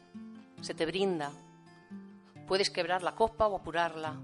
[0.63, 1.31] se te brinda.
[2.49, 4.17] Puedes quebrar la copa o apurarla,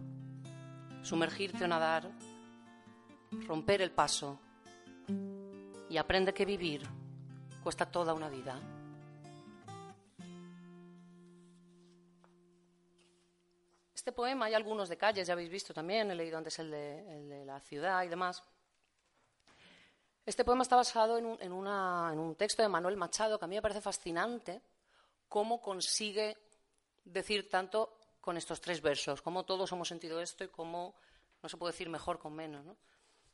[1.02, 2.10] sumergirte o nadar,
[3.46, 4.40] romper el paso
[5.88, 6.82] y aprende que vivir
[7.62, 8.58] cuesta toda una vida.
[14.00, 17.44] Este poema hay algunos de calles, ya habéis visto también, he leído antes el de,
[17.44, 18.42] la ciudad y demás.
[20.24, 23.82] Este poema está basado en un, texto de Manuel Machado que a mí me parece
[23.82, 24.62] fascinante
[25.28, 26.34] cómo consigue
[27.04, 30.94] decir tanto con estos tres versos, cómo todos hemos sentido esto y cómo
[31.42, 32.64] no se puede decir mejor con menos.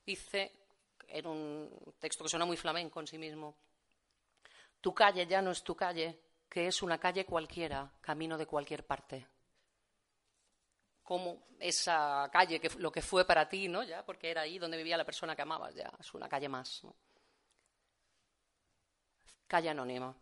[0.04, 0.50] Dice,
[1.06, 3.54] en un texto que suena muy flamenco en sí mismo,
[4.80, 8.84] tu calle ya no es tu calle, que es una calle cualquiera, camino de cualquier
[8.84, 9.28] parte
[11.06, 13.84] como esa calle, que lo que fue para ti, ¿no?
[13.84, 16.82] Ya, porque era ahí donde vivía la persona que amabas, ya, es una calle más.
[19.46, 20.12] Calle anónima.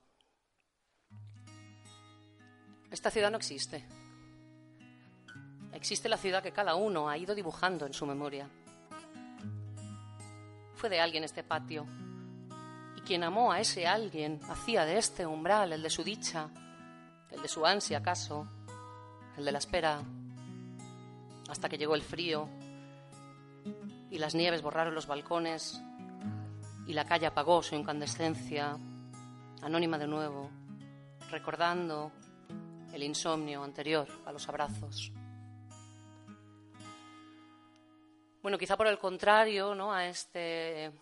[2.90, 3.82] Esta ciudad no existe.
[5.72, 8.46] Existe la ciudad que cada uno ha ido dibujando en su memoria.
[10.74, 11.86] Fue de alguien este patio.
[12.94, 16.50] Y quien amó a ese alguien hacía de este umbral el de su dicha,
[17.30, 18.46] el de su ansia acaso,
[19.38, 20.02] el de la espera,
[21.48, 22.48] hasta que llegó el frío
[24.10, 25.80] y las nieves borraron los balcones
[26.86, 28.76] y la calle apagó su incandescencia,
[29.62, 30.50] anónima de nuevo,
[31.30, 32.12] recordando
[32.92, 35.10] el insomnio anterior a los abrazos.
[38.42, 39.92] Bueno, quizá por el contrario, ¿no?
[39.92, 40.92] A este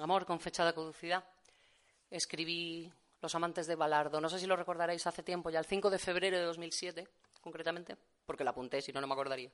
[0.00, 1.24] amor con fecha de caducidad,
[2.10, 4.20] escribí Los amantes de Balardo.
[4.20, 7.08] No sé si lo recordaréis hace tiempo, ya el 5 de febrero de 2007,
[7.40, 9.50] concretamente, porque la apunté, si no, no me acordaría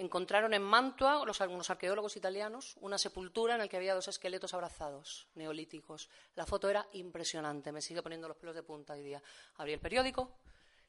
[0.00, 4.54] encontraron en Mantua, los, algunos arqueólogos italianos, una sepultura en la que había dos esqueletos
[4.54, 6.08] abrazados, neolíticos.
[6.36, 9.22] La foto era impresionante, me sigue poniendo los pelos de punta hoy día.
[9.56, 10.38] Abrí el periódico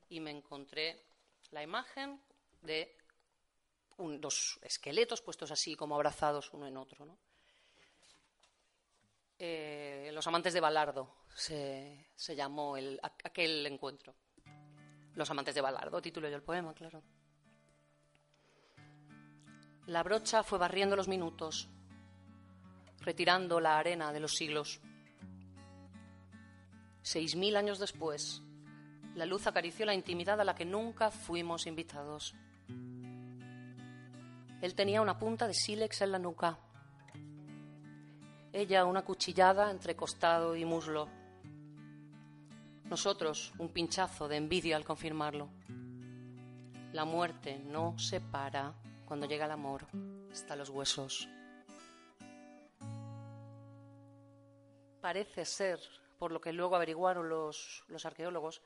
[0.08, 1.04] y me encontré
[1.52, 2.22] la imagen
[2.62, 2.96] de
[3.98, 7.18] dos esqueletos puestos así como abrazados uno en otro.
[9.38, 12.78] Eh, los amantes de Balardo se, llamó
[13.26, 14.16] aquel encuentro.
[15.16, 17.04] Los amantes de Balardo, título del poema, claro.
[19.92, 21.68] La brocha fue barriendo los minutos,
[23.02, 24.80] retirando la arena de los siglos.
[27.02, 28.42] Seis mil años después,
[29.16, 32.34] la luz acarició la intimidad a la que nunca fuimos invitados.
[34.62, 36.58] Él tenía una punta de sílex en la nuca,
[38.54, 41.10] ella una cuchillada entre costado y muslo,
[42.86, 45.50] nosotros un pinchazo de envidia al confirmarlo.
[46.94, 48.74] La muerte no separa
[49.12, 49.86] cuando llega el amor,
[50.32, 51.28] hasta los huesos.
[55.02, 55.82] Parece ser,
[56.18, 58.62] por lo que luego averiguaron los, los arqueólogos,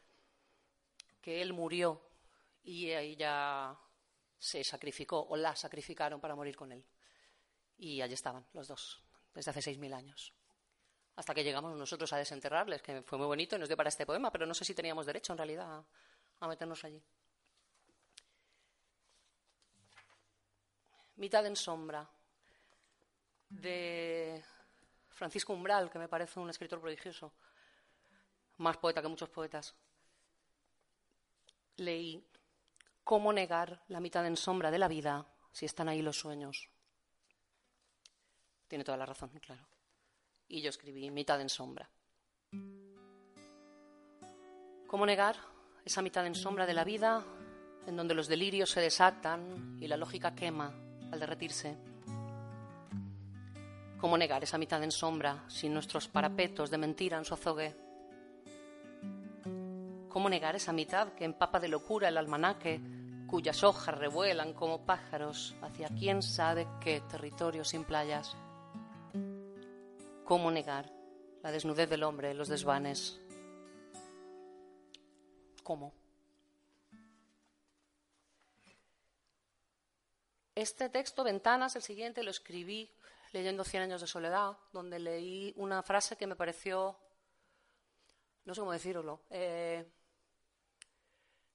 [1.19, 1.99] que él murió
[2.63, 3.75] y ella
[4.38, 6.86] se sacrificó o la sacrificaron para morir con él.
[7.79, 9.01] Y allí estaban los dos,
[9.34, 10.31] desde hace seis mil años.
[11.15, 14.05] Hasta que llegamos nosotros a desenterrarles, que fue muy bonito y nos dio para este
[14.05, 15.84] poema, pero no sé si teníamos derecho en realidad
[16.39, 17.03] a meternos allí.
[21.17, 22.08] Mitad en sombra,
[23.49, 24.43] de
[25.10, 27.34] Francisco Umbral, que me parece un escritor prodigioso,
[28.58, 29.75] más poeta que muchos poetas.
[31.78, 32.23] Leí
[33.06, 36.71] ¿Cómo negar la mitad en sombra de la vida si están ahí los sueños?
[38.67, 39.67] Tiene toda la razón, claro.
[40.47, 41.88] Y yo escribí mitad en sombra.
[44.88, 45.36] ¿Cómo negar
[45.86, 47.23] esa mitad en sombra de la vida
[47.86, 50.84] en donde los delirios se desatan y la lógica quema
[51.15, 51.75] al derretirse.
[53.99, 57.73] ¿Cómo negar esa mitad en sombra sin nuestros parapetos de mentira en su azogue?
[60.10, 62.80] ¿Cómo negar esa mitad que empapa de locura el almanaque,
[63.28, 68.36] cuyas hojas revuelan como pájaros hacia quién sabe qué territorio sin playas?
[70.23, 70.91] ¿Cómo negar
[71.41, 73.19] la desnudez del hombre los desvanes?
[75.63, 75.93] ¿Cómo?
[80.55, 82.89] Este texto, Ventanas, el siguiente, lo escribí
[83.33, 86.97] leyendo Cien años de soledad, donde leí una frase que me pareció,
[88.45, 89.85] no sé cómo decirlo, eh,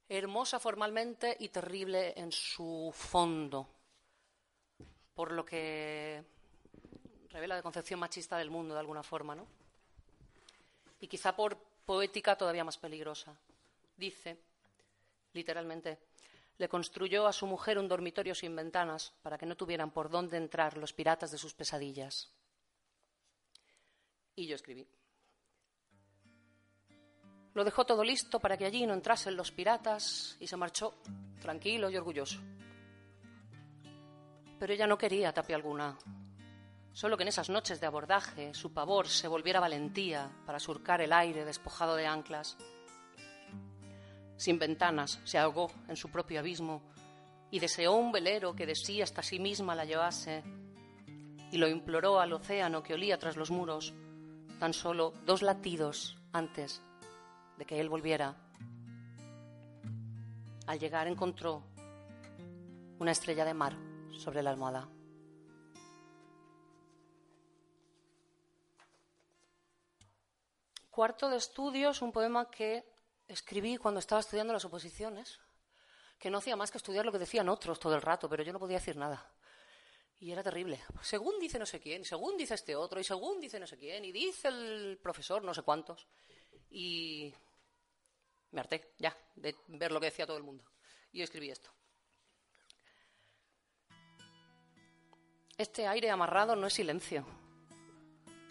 [0.07, 3.67] hermosa formalmente y terrible en su fondo,
[5.15, 6.23] por lo que
[7.31, 9.47] revela la concepción machista del mundo de alguna forma, ¿no?
[11.01, 13.35] Y quizá por poética todavía más peligrosa.
[13.97, 14.37] Dice,
[15.33, 16.10] literalmente,
[16.61, 20.37] le construyó a su mujer un dormitorio sin ventanas para que no tuvieran por dónde
[20.37, 22.31] entrar los piratas de sus pesadillas.
[24.37, 24.87] Y yo escribí.
[27.55, 30.97] Lo dejó todo listo para que allí no entrasen los piratas y se marchó,
[31.41, 32.39] tranquilo y orgulloso.
[34.59, 35.97] Pero ella no quería tapia alguna,
[36.93, 41.15] solo que en esas noches de abordaje su pavor se volviera valentía para surcar el
[41.15, 42.59] aire despojado de anclas
[44.41, 46.81] sin ventanas, se ahogó en su propio abismo
[47.51, 50.43] y deseó un velero que de sí hasta sí misma la llevase
[51.53, 53.93] y lo imploró al océano que olía tras los muros,
[54.59, 56.81] tan solo dos latidos antes
[57.59, 58.35] de que él volviera.
[60.67, 61.63] Al llegar encontró
[62.99, 63.77] una estrella de mar
[64.11, 64.89] sobre la almohada.
[70.89, 72.90] Cuarto de estudios, un poema que
[73.33, 75.39] escribí cuando estaba estudiando las oposiciones,
[76.19, 78.53] que no hacía más que estudiar lo que decían otros todo el rato, pero yo
[78.53, 79.33] no podía decir nada.
[80.19, 80.81] Y era terrible.
[81.01, 84.05] Según dice no sé quién, según dice este otro, y según dice no sé quién,
[84.05, 86.07] y dice el profesor no sé cuántos.
[86.69, 87.33] Y
[88.51, 90.65] me harté ya de ver lo que decía todo el mundo.
[91.13, 91.71] Y escribí esto.
[95.57, 97.27] Este aire amarrado no es silencio.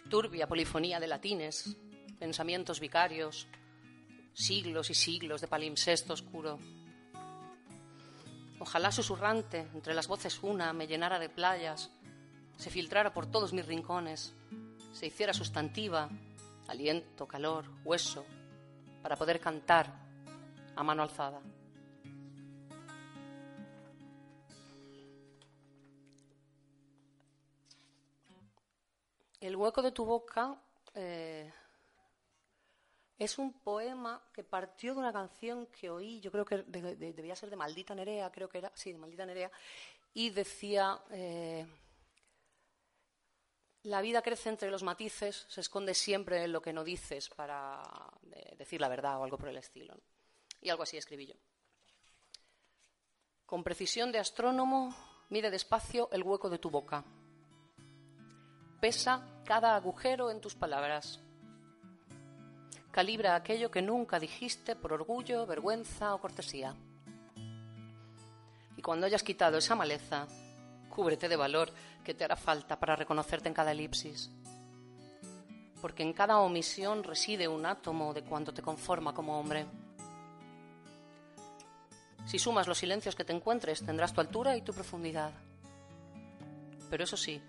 [0.10, 1.78] Turbia polifonía de latines,
[2.20, 3.48] pensamientos vicarios,
[4.40, 6.60] siglos y siglos de palimpsesto oscuro.
[8.60, 11.92] Ojalá susurrante, entre las voces una, me llenara de playas,
[12.58, 14.34] se filtrara por todos mis rincones,
[14.94, 16.10] se hiciera sustantiva,
[16.68, 18.26] aliento, calor, hueso,
[19.02, 19.94] para poder cantar
[20.76, 21.42] a mano alzada.
[29.42, 30.62] El hueco de tu boca
[30.94, 31.52] eh,
[33.20, 37.50] es un poema que partió de una canción que oí, yo creo que debía ser
[37.50, 39.52] de Maldita Nerea, creo que era, sí, de Maldita Nerea,
[40.14, 41.68] y decía, eh,
[43.84, 47.84] la vida crece entre los matices, se esconde siempre en lo que no dices para
[48.32, 49.96] eh, decir la verdad o algo por el estilo.
[50.62, 51.36] Y algo así escribí yo.
[53.46, 54.96] Con precisión de astrónomo,
[55.30, 57.04] mide despacio el hueco de tu boca
[58.80, 61.20] Pesa cada agujero en tus palabras.
[62.92, 66.76] Calibra aquello que nunca dijiste por orgullo, vergüenza o cortesía.
[68.76, 70.28] Y cuando hayas quitado esa maleza,
[70.90, 71.72] cúbrete de valor
[72.04, 74.32] que te hará falta para reconocerte en cada elipsis.
[75.82, 79.66] Porque en cada omisión reside un átomo de cuanto te conforma como hombre.
[82.26, 85.32] Si sumas los silencios que te encuentres, tendrás tu altura y tu profundidad.
[86.90, 87.42] Pero eso sí,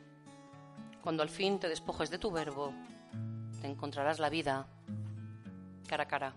[1.03, 2.72] cuando al fin te despojes de tu verbo,
[3.61, 4.66] te encontrarás la vida
[5.91, 6.32] cara a cara.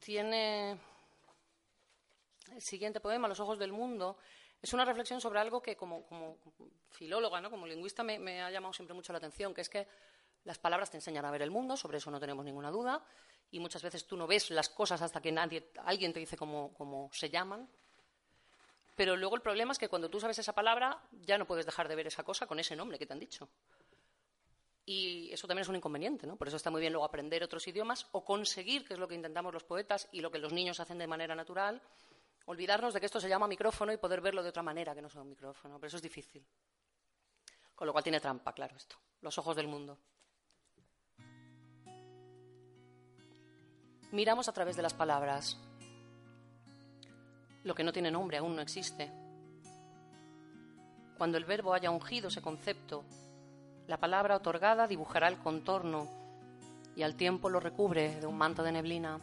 [0.00, 0.76] Tiene
[2.52, 4.18] el siguiente poema, Los ojos del mundo.
[4.60, 6.04] Es una reflexión sobre algo que como,
[6.90, 7.50] filóloga, ¿no?
[7.50, 9.86] como lingüista, me, ha llamado siempre mucho la atención, que es que
[10.42, 13.04] las palabras te enseñan a ver el mundo, sobre eso no tenemos ninguna duda,
[13.52, 17.10] y muchas veces tú no ves las cosas hasta que nadie, alguien te dice cómo
[17.12, 17.68] se llaman,
[18.94, 21.88] pero luego el problema es que cuando tú sabes esa palabra, ya no puedes dejar
[21.88, 23.48] de ver esa cosa con ese nombre que te han dicho.
[24.86, 26.36] Y eso también es un inconveniente, ¿no?
[26.36, 29.14] Por eso está muy bien luego aprender otros idiomas o conseguir, que es lo que
[29.14, 31.80] intentamos los poetas y lo que los niños hacen de manera natural,
[32.46, 35.08] olvidarnos de que esto se llama micrófono y poder verlo de otra manera que no
[35.08, 35.78] sea un micrófono.
[35.78, 36.44] Pero eso es difícil.
[37.74, 38.96] Con lo cual tiene trampa, claro, esto.
[39.22, 39.98] Los ojos del mundo.
[44.12, 45.58] Miramos a través de las palabras,
[47.64, 49.10] lo que no tiene nombre aún no existe.
[51.18, 53.04] Cuando el verbo haya ungido ese concepto,
[53.86, 56.08] la palabra otorgada dibujará el contorno
[56.96, 59.20] y al tiempo lo recubre de un manto de neblina.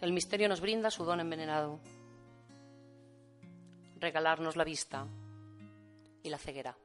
[0.00, 1.80] El misterio nos brinda su don envenenado,
[3.98, 5.06] regalarnos la vista
[6.22, 6.76] y la ceguera.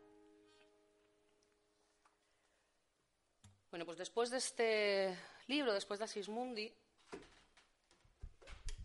[3.70, 6.74] Bueno, pues después de este libro, después de Asismundi,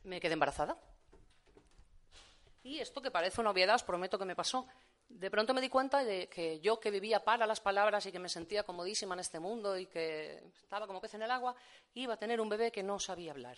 [0.04, 0.76] me quedé embarazada.
[2.62, 4.66] Y esto que parece una obviedad, os prometo que me pasó.
[5.08, 8.18] De pronto me di cuenta de que yo que vivía para las palabras y que
[8.18, 11.54] me sentía comodísima en este mundo y que estaba como pez en el agua,
[11.94, 13.56] iba a tener un bebé que no sabía hablar.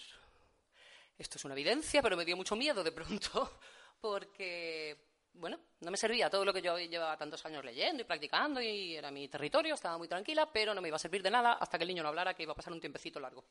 [1.19, 3.59] Esto es una evidencia, pero me dio mucho miedo de pronto,
[4.01, 4.97] porque,
[5.33, 8.95] bueno, no me servía todo lo que yo llevaba tantos años leyendo y practicando y
[8.95, 11.77] era mi territorio, estaba muy tranquila, pero no me iba a servir de nada hasta
[11.77, 13.43] que el niño no hablara, que iba a pasar un tiempecito largo.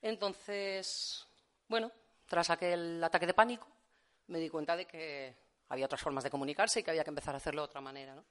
[0.00, 1.26] Entonces,
[1.66, 1.90] bueno,
[2.26, 3.66] tras aquel ataque de pánico,
[4.28, 7.34] me di cuenta de que había otras formas de comunicarse y que había que empezar
[7.34, 8.22] a hacerlo de otra manera.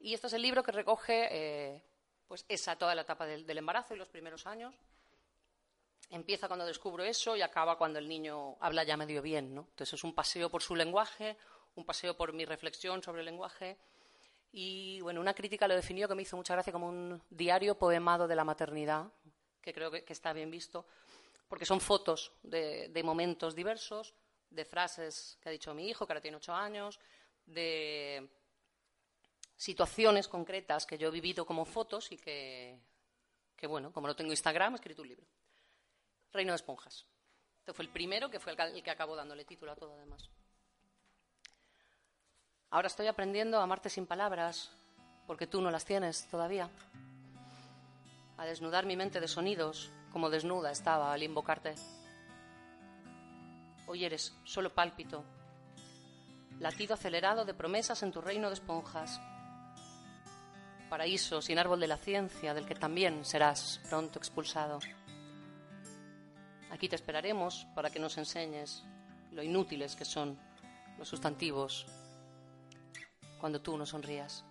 [0.00, 1.82] Y este es el libro que recoge eh,
[2.26, 4.74] pues esa toda la etapa del, embarazo y los primeros años.
[6.10, 9.54] Empieza cuando descubro eso y acaba cuando el niño habla ya medio bien.
[9.54, 9.66] ¿no?
[9.70, 11.36] Entonces es un paseo por su lenguaje,
[11.74, 13.76] un paseo por mi reflexión sobre el lenguaje.
[14.52, 18.28] Y bueno, una crítica lo definió que me hizo mucha gracia como un diario poemado
[18.28, 19.10] de la maternidad,
[19.60, 20.86] que creo que está bien visto,
[21.48, 24.14] porque son fotos de, momentos diversos,
[24.56, 26.98] de frases que ha dicho mi hijo, que ahora tiene ocho años,
[27.44, 28.28] de
[29.56, 32.80] situaciones concretas que yo he vivido como fotos y que,
[33.68, 35.26] bueno, como no tengo Instagram, he escrito un libro.
[36.32, 37.06] Reino de Esponjas.
[37.60, 40.28] Este fue el primero, que fue el que acabó dándole título a todo, además.
[42.70, 44.70] Ahora estoy aprendiendo a amarte sin palabras,
[45.26, 46.68] porque tú no las tienes todavía.
[48.36, 51.74] A desnudar mi mente de sonidos, como desnuda estaba al invocarte.
[53.86, 55.24] Hoy eres solo pálpito,
[56.58, 59.20] latido acelerado de promesas en tu reino de esponjas,
[60.88, 64.80] paraíso sin árbol de la ciencia del que también serás pronto expulsado.
[66.70, 68.82] Aquí te esperaremos para que nos enseñes
[69.32, 70.36] lo inútiles que son
[70.98, 71.86] los sustantivos
[73.38, 74.44] cuando tú no sonrías.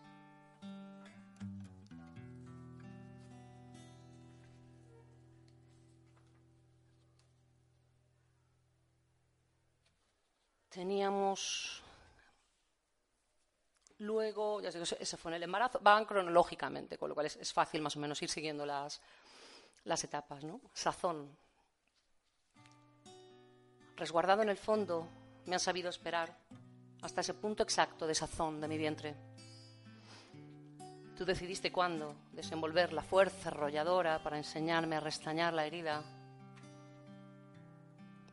[10.75, 11.81] Teníamos
[13.99, 17.53] luego, ya sé que ese fue en el embarazo, van cronológicamente, con lo cual es,
[17.53, 19.01] fácil más o menos ir siguiendo las,
[19.85, 20.59] las etapas, ¿no?
[20.73, 21.29] Sazón.
[23.95, 25.07] Resguardado en el fondo,
[25.45, 26.37] me han sabido esperar
[27.01, 29.15] hasta ese punto exacto de sazón de mi vientre.
[31.15, 36.03] Tú decidiste cuándo desenvolver la fuerza arrolladora para enseñarme a restañar la herida,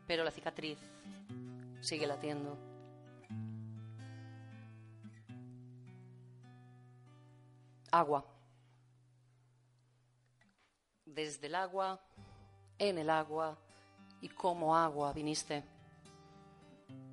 [0.09, 0.80] pero la cicatriz
[1.83, 2.57] sigue latiendo.
[7.91, 8.24] Agua.
[11.05, 12.01] Desde el agua,
[12.78, 13.59] en el agua
[14.22, 15.62] y como agua viniste,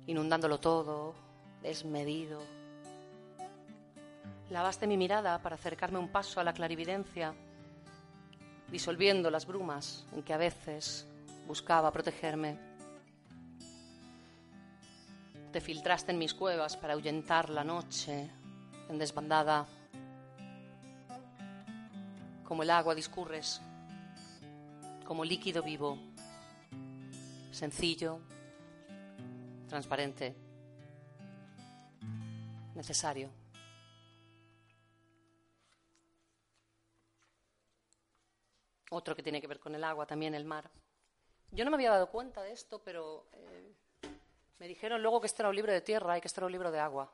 [0.06, 1.14] inundándolo todo,
[1.60, 2.40] desmedido.
[4.48, 7.34] Lavaste mi mirada para acercarme un paso a la clarividencia,
[8.68, 11.06] disolviendo las brumas en que a veces
[11.46, 12.69] buscaba protegerme.
[15.52, 18.30] Te filtraste en mis cuevas para ahuyentar la noche
[18.88, 19.66] en desbandada.
[22.44, 23.60] Como el agua discurres,
[25.04, 25.98] como líquido vivo,
[27.50, 28.20] sencillo,
[29.68, 30.36] transparente,
[32.76, 33.30] necesario.
[38.90, 40.70] Otro que tiene que ver con el agua, también el mar.
[41.50, 43.69] Yo no me había dado cuenta de esto, pero eh,
[44.60, 46.52] me dijeron luego que este era un libro de tierra y que este era un
[46.52, 47.10] libro de agua.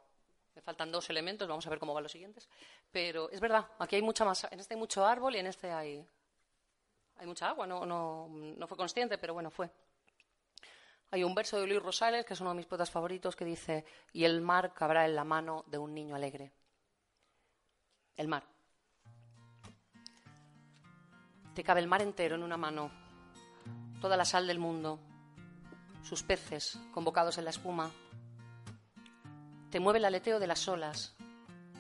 [0.57, 2.49] Me faltan dos elementos, vamos a ver cómo van los siguientes.
[2.90, 4.44] Pero es verdad, aquí hay mucha más.
[4.51, 6.05] En este hay mucho árbol y en este hay,
[7.18, 7.64] hay mucha agua.
[7.64, 9.70] No, no, no fue consciente, pero bueno, fue.
[11.12, 13.84] Hay un verso de Luis Rosales, que es uno de mis poetas favoritos, que dice:
[14.12, 16.51] Y el mar cabrá en la mano de un niño alegre.
[18.16, 18.42] El mar.
[21.55, 22.90] Te cabe el mar entero en una mano,
[24.01, 24.99] toda la sal del mundo,
[26.07, 27.90] sus peces convocados en la espuma.
[29.70, 31.16] Te mueve el aleteo de las olas,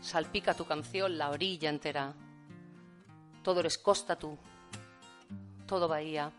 [0.00, 2.12] salpica tu canción la orilla entera.
[3.44, 4.36] Todo eres costa tú,
[5.66, 6.32] todo bahía,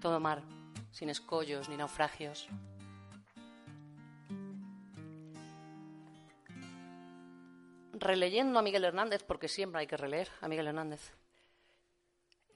[0.00, 0.42] todo mar,
[0.92, 2.46] sin escollos ni naufragios.
[7.94, 11.16] Releyendo a Miguel Hernández, porque siempre hay que releer a Miguel Hernández,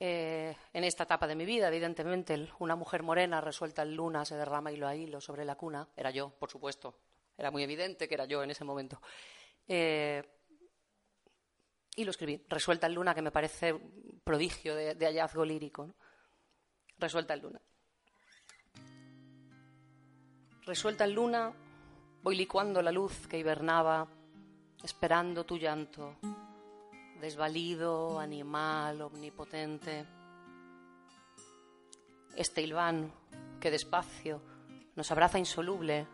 [0.03, 4.35] eh, en esta etapa de mi vida, evidentemente, una mujer morena resuelta en luna se
[4.35, 5.87] derrama hilo a hilo sobre la cuna.
[5.95, 6.97] Era yo, por supuesto.
[7.37, 9.03] Era muy evidente que era yo en ese momento.
[9.69, 10.23] Eh,
[11.97, 12.43] y lo escribí.
[12.49, 13.79] Resuelta en luna, que me parece
[14.25, 15.95] prodigio de, hallazgo lírico.
[16.97, 17.61] Resuelta en luna.
[20.65, 21.53] Resuelta en luna,
[22.23, 24.09] voy licuando la luz que hibernaba,
[24.83, 26.17] esperando tu llanto
[27.21, 30.07] desvalido, animal, omnipotente.
[32.35, 33.13] Este Ilván
[33.61, 34.43] que despacio
[34.97, 36.07] nos abraza insoluble,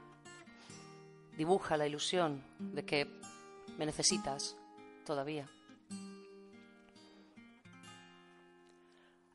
[1.36, 3.20] dibuja la ilusión de que
[3.78, 4.56] me necesitas
[5.04, 5.48] todavía.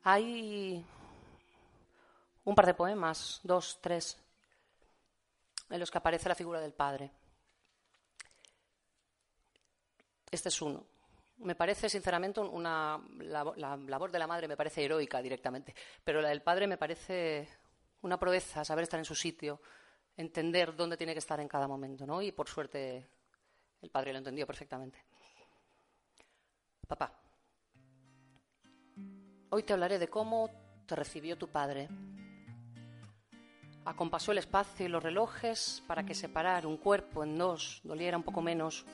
[0.04, 0.84] Hay
[2.44, 4.18] un par de poemas, dos, tres,
[5.70, 7.10] en los que aparece la figura del padre.
[10.30, 10.91] Este es uno
[11.42, 15.74] me parece, sinceramente, una, la, labor de la madre me parece heroica directamente,
[16.04, 17.48] pero la del padre me parece
[18.02, 19.60] una proeza, saber estar en su sitio,
[20.16, 22.22] entender dónde tiene que estar en cada momento, ¿no?
[22.22, 23.08] Y por suerte
[23.80, 25.04] el padre lo entendió perfectamente.
[26.86, 27.18] Papá,
[29.50, 30.50] hoy te hablaré de cómo
[30.86, 31.88] te recibió tu padre.
[33.84, 38.22] Acompasó el espacio y los relojes para que separar un cuerpo en dos doliera un
[38.22, 38.86] poco menos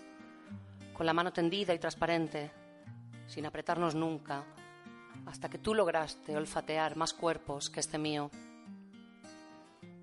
[0.98, 2.50] con la mano tendida y transparente,
[3.28, 4.44] sin apretarnos nunca,
[5.26, 8.32] hasta que tú lograste olfatear más cuerpos que este mío.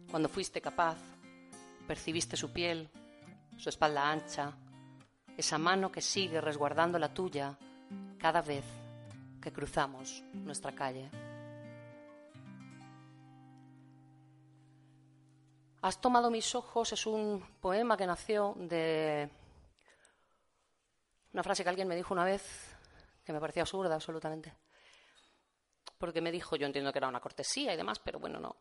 [0.09, 0.97] Cuando fuiste capaz,
[1.85, 2.89] percibiste su piel,
[3.57, 4.53] su espalda ancha,
[5.35, 7.57] esa mano que sigue resguardando la tuya
[8.17, 8.63] cada vez
[9.41, 11.09] que cruzamos nuestra calle.
[15.81, 19.29] Has tomado mis ojos es un poema que nació de
[21.35, 22.41] una frase que alguien me dijo una vez
[23.25, 24.53] que me parecía absurda absolutamente.
[25.97, 28.55] Porque me dijo, yo entiendo que era una cortesía y demás, pero bueno, no.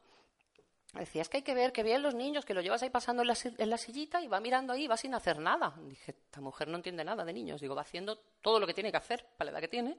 [0.92, 3.22] Decía, es que hay que ver que bien los niños, que lo llevas ahí pasando
[3.22, 3.28] en
[3.70, 5.72] la, sillita y va mirando ahí va sin hacer nada.
[5.84, 7.60] Dije, esta mujer no entiende nada de niños.
[7.60, 9.96] Digo, va haciendo todo lo que tiene que hacer para la edad que tiene,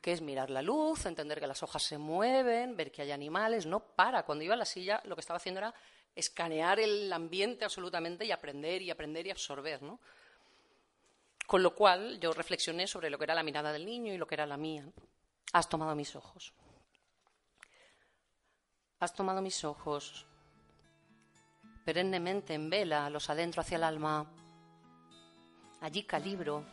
[0.00, 3.66] que es mirar la luz, entender que las hojas se mueven, ver que hay animales.
[3.66, 4.22] No para.
[4.22, 5.74] Cuando iba a la silla, lo que estaba haciendo era
[6.14, 9.98] escanear el ambiente absolutamente y aprender y aprender y absorber, ¿no?
[11.46, 14.26] Con lo cual yo reflexioné sobre lo que era la mirada del niño y lo
[14.26, 14.84] que era la mía.
[15.52, 16.52] Has tomado mis ojos.
[19.00, 20.26] Has tomado mis ojos
[21.84, 24.26] perennemente en vela los adentro hacia el alma.
[25.80, 26.64] Allí calibro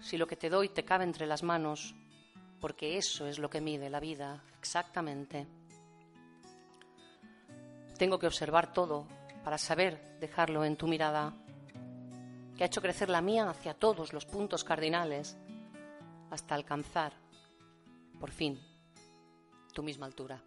[0.00, 1.94] si lo que te doy te cabe entre las manos,
[2.60, 5.46] porque eso es lo que mide la vida exactamente.
[7.98, 9.06] Tengo que observar todo
[9.44, 11.34] para saber dejarlo en tu mirada,
[12.60, 15.34] que ha hecho crecer la mía hacia todos los puntos cardinales,
[16.30, 17.14] hasta alcanzar,
[18.20, 18.60] por fin,
[19.72, 20.44] tu misma altura.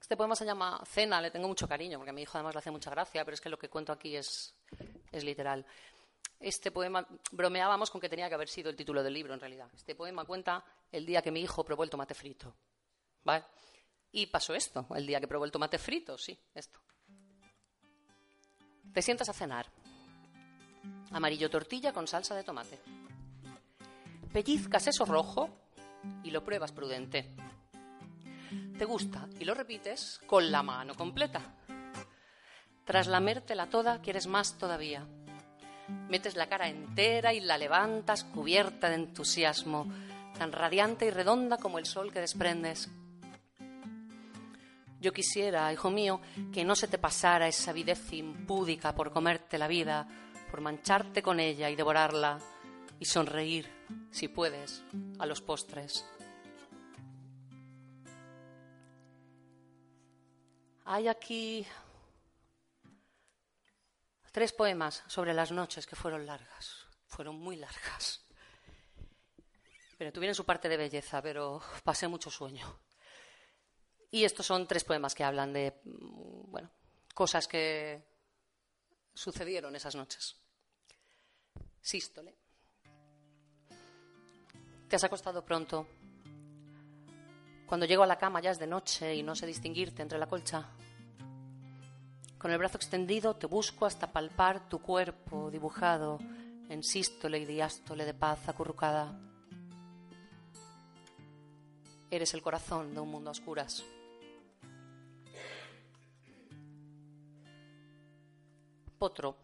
[0.00, 2.60] Este poema se llama Cena, le tengo mucho cariño, porque a mi hijo además le
[2.60, 4.54] hace mucha gracia, pero es que lo que cuento aquí es,
[5.10, 5.66] es literal.
[6.38, 9.68] Este poema, bromeábamos con que tenía que haber sido el título del libro, en realidad.
[9.74, 12.54] Este poema cuenta el día que mi hijo probó el tomate frito.
[13.24, 13.46] ¿Vale?
[14.12, 16.78] Y pasó esto, el día que probó el tomate frito, sí, esto.
[18.94, 19.66] Te sientas a cenar.
[21.10, 22.78] Amarillo tortilla con salsa de tomate.
[24.32, 25.50] Pellizcas eso rojo
[26.22, 27.34] y lo pruebas prudente
[28.78, 31.40] te gusta y lo repites con la mano completa.
[32.84, 35.06] Tras lamértela toda, quieres más todavía.
[36.08, 39.86] Metes la cara entera y la levantas cubierta de entusiasmo,
[40.38, 42.90] tan radiante y redonda como el sol que desprendes.
[45.04, 46.18] Yo quisiera, hijo mío,
[46.50, 50.08] que no se te pasara esa avidez impúdica por comerte la vida,
[50.50, 52.38] por mancharte con ella y devorarla,
[52.98, 53.70] y sonreír,
[54.10, 54.82] si puedes,
[55.18, 56.06] a los postres.
[60.86, 61.66] Hay aquí
[64.32, 68.24] tres poemas sobre las noches que fueron largas, fueron muy largas.
[69.98, 72.93] Pero tuvieron su parte de belleza, pero pasé mucho sueño.
[74.14, 76.70] Y estos son tres poemas que hablan de, mm, bueno,
[77.12, 78.00] cosas que
[79.12, 80.36] sucedieron esas noches.
[81.80, 82.32] Sístole.
[84.88, 85.88] Te has acostado pronto,
[87.66, 90.28] cuando llego a la cama ya es de noche y no sé distinguirte entre la
[90.28, 90.68] colcha.
[92.38, 96.20] Con el brazo extendido te busco hasta palpar tu cuerpo dibujado
[96.68, 99.18] en sístole y diástole de paz acurrucada.
[102.12, 103.84] Eres el corazón de un mundo a oscuras.
[109.04, 109.36] Potro.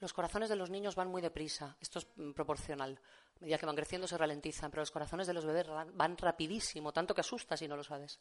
[0.00, 1.76] Los corazones de los niños van muy deprisa.
[1.78, 2.98] Esto es mm, proporcional.
[3.36, 6.90] A medida que van creciendo se ralentizan, pero los corazones de los bebés van rapidísimo,
[6.90, 8.18] tanto que asustas si no lo sabes.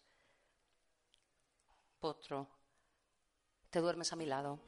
[2.02, 2.50] Potro,
[3.70, 4.60] te duermes a mi lado.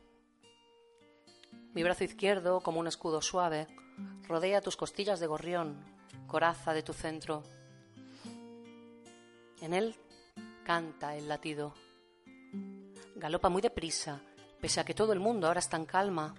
[1.74, 3.68] Mi brazo izquierdo, como un escudo suave,
[4.24, 5.84] rodea tus costillas de gorrión,
[6.28, 7.43] coraza de tu centro.
[9.60, 9.97] En él
[10.64, 11.74] canta el latido.
[13.20, 14.22] Galopa muy deprisa,
[14.59, 16.34] pese a que todo el mundo ahora está en calma.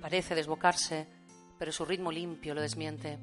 [0.00, 1.18] Parece desbocarse
[1.58, 3.18] pero su ritmo limpio lo desmiente.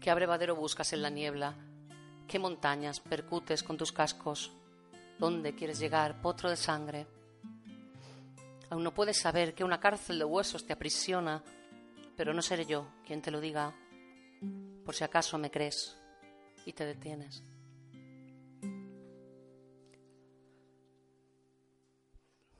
[0.00, 1.54] ¿Qué abrevadero buscas en la niebla?
[2.28, 4.52] ¿Qué montañas percutes con tus cascos?
[5.18, 7.06] ¿Dónde quieres llegar, potro de sangre?
[8.70, 11.42] Aún no puedes saber que una cárcel de huesos te aprisiona,
[12.16, 13.74] pero no seré yo quien te lo diga,
[14.84, 15.96] por si acaso me crees
[16.64, 17.42] y te detienes.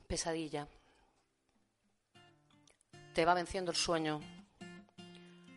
[0.07, 0.67] Pesadilla
[3.15, 4.19] te va venciendo el sueño.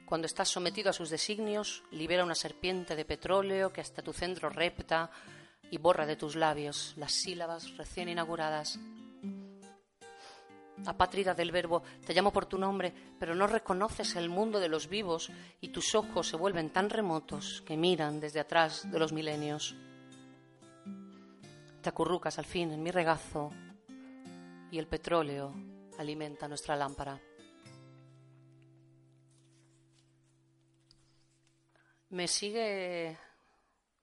[0.07, 4.49] Cuando estás sometido a sus designios, libera una serpiente de petróleo que hasta tu centro
[4.49, 5.11] repta
[5.69, 8.79] y borra de tus labios las sílabas recién inauguradas.
[10.87, 14.89] Apátrida del verbo, te llamo por tu nombre, pero no reconoces el mundo de los
[14.89, 15.29] vivos
[15.61, 19.75] y tus ojos se vuelven tan remotos que miran desde atrás de los milenios.
[21.83, 23.51] Te acurrucas al fin en mi regazo
[24.71, 25.55] y el petróleo
[25.99, 27.21] alimenta nuestra lámpara.
[32.11, 33.19] me sigue.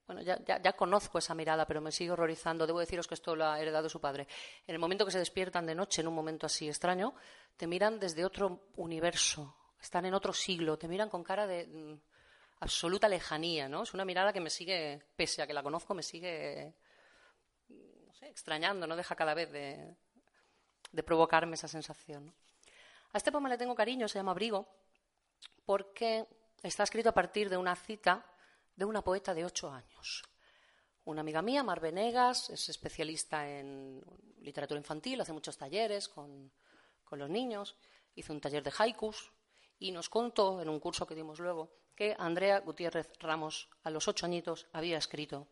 [0.06, 2.66] Bueno, ya, ya, conozco esa mirada, pero me sigue horrorizando.
[2.66, 4.28] Debo deciros que esto lo ha heredado su padre.
[4.66, 7.14] En el momento que se despiertan de noche, en un momento así extraño,
[7.56, 12.00] te miran desde otro universo, están en otro siglo, te miran con cara de mm,
[12.60, 13.82] absoluta lejanía, ¿no?
[13.82, 16.74] Es una mirada que me sigue, pese a que la conozco, me sigue
[18.20, 19.96] extrañando, no deja cada vez de,
[20.96, 22.34] de provocarme esa sensación.
[23.12, 24.66] A este poema le tengo cariño, se llama Abrigo,
[25.64, 26.26] porque
[26.62, 28.24] Está escrito a partir de una cita
[28.74, 30.24] de una poeta de ocho años.
[31.04, 34.02] Una amiga mía, Mar Venegas, es especialista en
[34.40, 36.50] literatura infantil, hace muchos talleres con,
[37.04, 37.76] con los niños,
[38.16, 39.32] hizo un taller de haikus
[39.78, 44.08] y nos contó en un curso que dimos luego que Andrea Gutiérrez Ramos, a los
[44.08, 45.46] ocho añitos, había escrito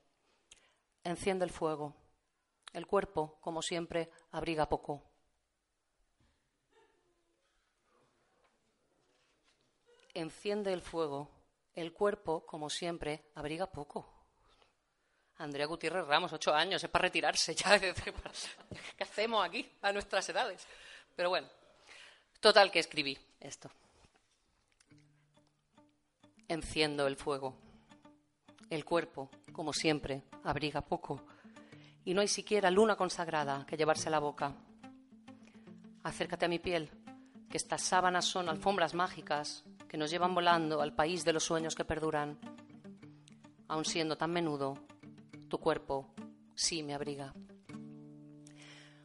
[1.04, 1.94] Enciende el fuego.
[2.72, 5.13] El cuerpo, como siempre, abriga poco.
[10.14, 11.30] Enciende el fuego,
[11.74, 14.08] El cuerpo, como siempre, abriga poco.
[15.38, 17.78] Andrea Gutiérrez Ramos, ocho años, es para retirarse ya.
[18.96, 20.64] ¿Qué hacemos aquí a nuestras edades?
[21.16, 21.48] Pero bueno,
[22.38, 23.68] total que escribí esto.
[26.46, 27.56] Enciendo el fuego.
[28.70, 31.26] El cuerpo, como siempre, abriga poco.
[32.04, 34.54] Y no hay siquiera luna consagrada que llevarse a la boca.
[36.04, 36.88] Acércate a mi piel,
[37.50, 41.76] que estas sábanas son alfombras mágicas que nos llevan volando al país de los sueños
[41.76, 42.36] que perduran.
[43.68, 44.74] Aun siendo tan menudo,
[45.48, 46.12] tu cuerpo
[46.52, 47.32] sí me abriga.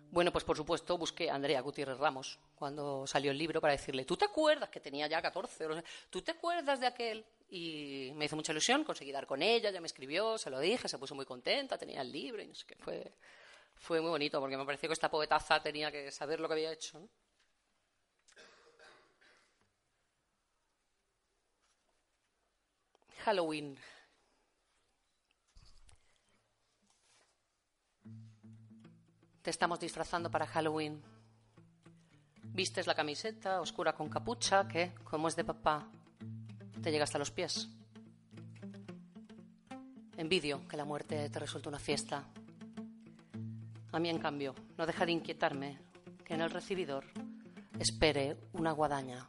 [0.10, 4.04] Bueno, pues por supuesto busqué a Andrea Gutiérrez Ramos cuando salió el libro para decirle,
[4.04, 5.68] ¿tú te acuerdas que tenía ya 14?
[6.10, 7.24] ¿Tú te acuerdas de aquel?
[7.50, 10.88] Y me hizo mucha ilusión, conseguí dar con ella, ya me escribió, se lo dije,
[10.88, 12.78] se puso muy contenta, tenía el libro y no sé qué.
[12.80, 13.14] Fue,
[13.76, 16.72] fue muy bonito porque me pareció que esta poetaza tenía que saber lo que había
[16.72, 17.08] hecho.
[23.20, 23.78] Halloween.
[29.42, 31.02] Te estamos disfrazando para Halloween.
[32.44, 35.90] Vistes la camiseta oscura con capucha que, como es de papá,
[36.82, 37.70] te llega hasta los pies.
[40.18, 42.26] Envidio que la muerte te resulte una fiesta.
[43.92, 45.80] A mí, en cambio, no deja de inquietarme
[46.26, 47.06] que en el recibidor
[47.80, 49.28] espere una guadaña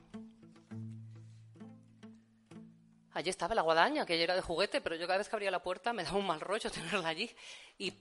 [3.21, 5.63] Allí estaba la guadaña, que era de juguete, pero yo cada vez que abría la
[5.63, 7.31] puerta me daba un mal rollo tenerla allí.
[7.77, 7.93] Y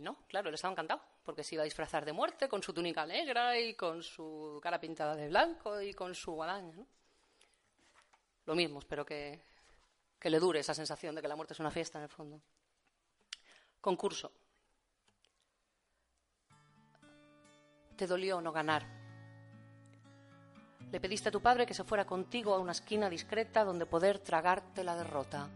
[0.00, 3.06] no, claro, él estaba encantado, porque se iba a disfrazar de muerte con su túnica
[3.06, 6.84] negra y con su cara pintada de blanco y con su guadaña.
[8.46, 9.40] Lo mismo, espero que,
[10.18, 12.40] que le dure esa sensación de que la muerte es una fiesta en el fondo.
[13.80, 14.32] Concurso.
[17.96, 19.03] ¿Te dolió no ganar?
[20.94, 24.20] Le pediste a tu padre que se fuera contigo a una esquina discreta donde poder
[24.20, 25.48] tragarte la derrota.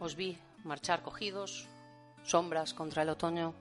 [0.00, 1.68] Os vi marchar cogidos,
[2.24, 3.54] sombras contra el otoño.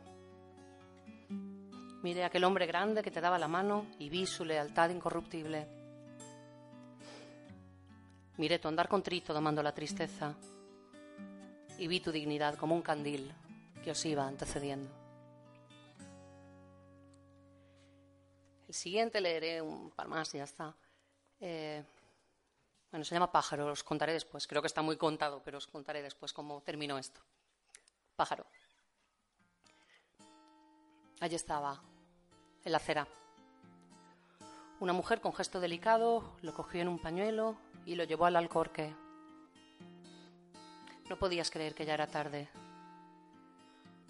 [2.01, 5.67] Miré a aquel hombre grande que te daba la mano y vi su lealtad incorruptible.
[8.37, 10.33] Miré tu andar contrito domando la tristeza
[11.77, 13.31] y vi tu dignidad como un candil
[13.83, 15.04] que os iba antecediendo.
[18.67, 20.73] El siguiente leeré un par más y ya está.
[21.39, 21.83] Eh,
[22.91, 24.47] bueno, se llama Pájaro, os contaré después.
[24.47, 27.21] Creo que está muy contado, pero os contaré después cómo terminó esto.
[28.15, 28.45] Pájaro.
[31.19, 31.81] Allí estaba,
[32.63, 33.07] en la acera.
[34.79, 38.93] Una mujer con gesto delicado lo cogió en un pañuelo y lo llevó al alcorque.
[41.09, 42.49] No podías creer que ya era tarde,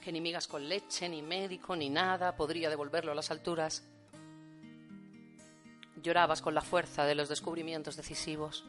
[0.01, 3.83] que ni migas con leche, ni médico, ni nada podría devolverlo a las alturas
[6.05, 8.63] llorabas con la fuerza de los descubrimientos decisivos.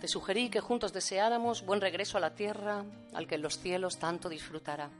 [0.00, 3.98] Te sugerí que juntos deseáramos buen regreso a la tierra al que en los cielos
[3.98, 4.90] tanto disfrutara.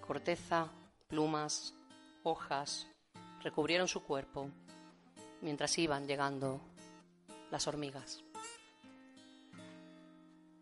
[0.00, 0.68] Corteza,
[1.08, 1.74] plumas,
[2.22, 2.86] hojas
[3.42, 4.50] recubrieron su cuerpo
[5.40, 6.60] mientras iban llegando
[7.50, 8.22] las hormigas.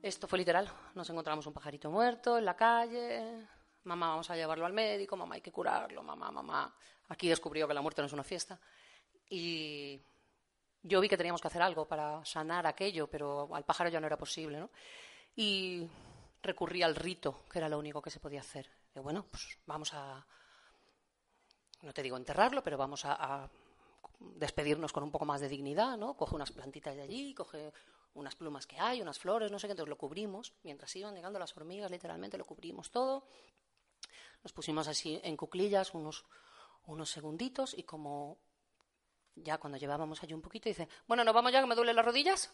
[0.03, 0.69] Esto fue literal.
[0.95, 3.47] Nos encontramos un pajarito muerto en la calle,
[3.85, 6.75] mamá, vamos a llevarlo al médico, mamá, hay que curarlo, mamá, mamá.
[7.09, 8.59] Aquí descubrió que la muerte no es una fiesta.
[9.29, 10.01] Y
[10.83, 14.07] yo vi que teníamos que hacer algo para sanar aquello, pero al pájaro ya no
[14.07, 14.71] era posible, ¿no?
[15.37, 15.89] Y
[16.43, 18.69] recurrí al rito, que era lo único que se podía hacer.
[18.95, 20.27] De, bueno, pues vamos a,
[21.83, 23.51] no te digo enterrarlo, pero vamos a, a
[24.19, 26.15] despedirnos con un poco más de dignidad, ¿no?
[26.17, 27.73] Coge unas plantitas de allí, coge
[28.15, 30.53] unas plumas que hay, unas flores, no sé qué, entonces lo cubrimos.
[30.63, 33.25] Mientras iban llegando las hormigas, literalmente lo cubrimos todo.
[34.43, 36.25] Nos pusimos así en cuclillas unos,
[36.85, 38.39] unos segunditos y como
[39.35, 42.05] ya cuando llevábamos allí un poquito, dice, bueno, nos vamos ya que me duelen las
[42.05, 42.53] rodillas.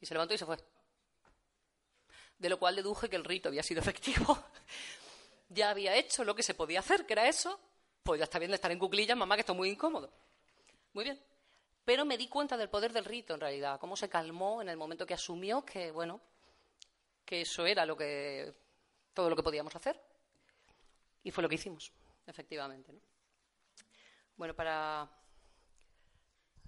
[0.00, 0.56] Y se levantó y se fue.
[2.38, 4.38] De lo cual deduje que el rito había sido efectivo.
[5.48, 7.58] ya había hecho lo que se podía hacer, que era eso.
[8.02, 10.10] Pues ya está bien de estar en cuclillas, mamá, que esto es muy incómodo.
[10.92, 11.20] Muy bien.
[11.84, 14.76] Pero me di cuenta del poder del rito, en realidad, cómo se calmó en el
[14.76, 16.20] momento que asumió que, bueno,
[17.24, 18.54] que eso era lo que,
[19.12, 20.00] todo lo que podíamos hacer.
[21.24, 21.92] Y fue lo que hicimos,
[22.26, 22.92] efectivamente.
[24.36, 25.10] Bueno, para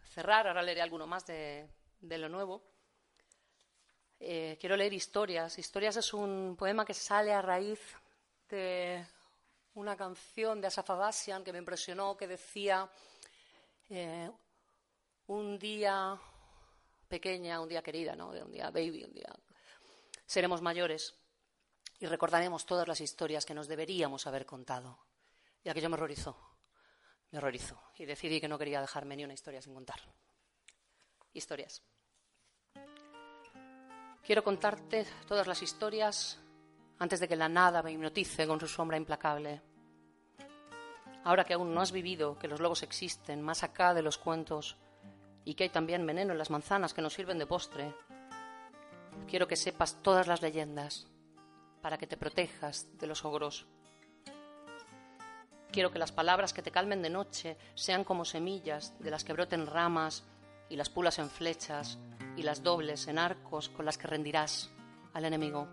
[0.03, 1.69] cerrar, ahora leeré alguno más de,
[2.01, 2.63] lo nuevo.
[4.19, 5.59] Eh, quiero leer Historias.
[5.59, 7.81] Historias es un poema que sale a raíz
[8.49, 9.07] de
[9.75, 12.89] una canción de Asaf Abasian que me impresionó, que decía
[13.91, 14.31] eh,
[15.27, 16.19] un día
[17.09, 18.31] pequeña, un día querida, ¿no?
[18.31, 19.33] un día baby, un día
[20.25, 21.15] seremos mayores
[21.99, 24.99] y recordaremos todas las historias que nos deberíamos haber contado.
[25.65, 26.37] Y aquello me horrorizó,
[27.31, 27.81] me horrorizó.
[27.97, 30.01] Y decidí que no quería dejarme ni una historia sin contar.
[31.33, 31.83] Historias.
[34.23, 36.39] Quiero contarte todas las historias
[36.99, 39.63] antes de que la nada me hipnotice con su sombra implacable.
[41.25, 44.77] Ahora que aún no has vivido que los lobos existen más acá de los cuentos
[45.45, 47.95] y que hay también veneno en las manzanas que nos sirven de postre,
[49.29, 51.07] quiero que sepas todas las leyendas
[51.87, 53.65] para que te protejas de los ogros.
[55.71, 59.33] Quiero que las palabras que te calmen de noche sean como semillas de las que
[59.33, 60.25] broten ramas
[60.69, 62.01] y las pulas en flechas
[62.37, 64.69] y las dobles en arcos con las que rendirás
[65.13, 65.69] al enemigo.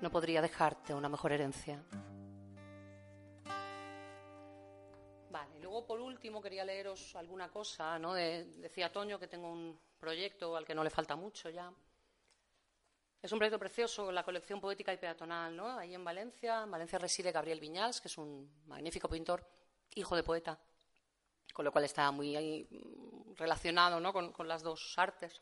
[0.00, 1.82] No podría dejarte una mejor herencia.
[5.30, 8.14] Vale, luego por último quería leeros alguna cosa, ¿no?
[8.14, 11.72] decía Toño que tengo un proyecto al que no le falta mucho ya.
[13.24, 15.78] Es un proyecto precioso, la colección poética y peatonal, ¿no?
[15.78, 16.64] Ahí en Valencia.
[16.64, 19.48] En Valencia reside Gabriel Viñals, que es un magnífico pintor,
[19.94, 20.58] hijo de poeta,
[21.54, 22.68] con lo cual está muy
[23.36, 24.12] relacionado ¿no?
[24.12, 25.40] con, con las dos artes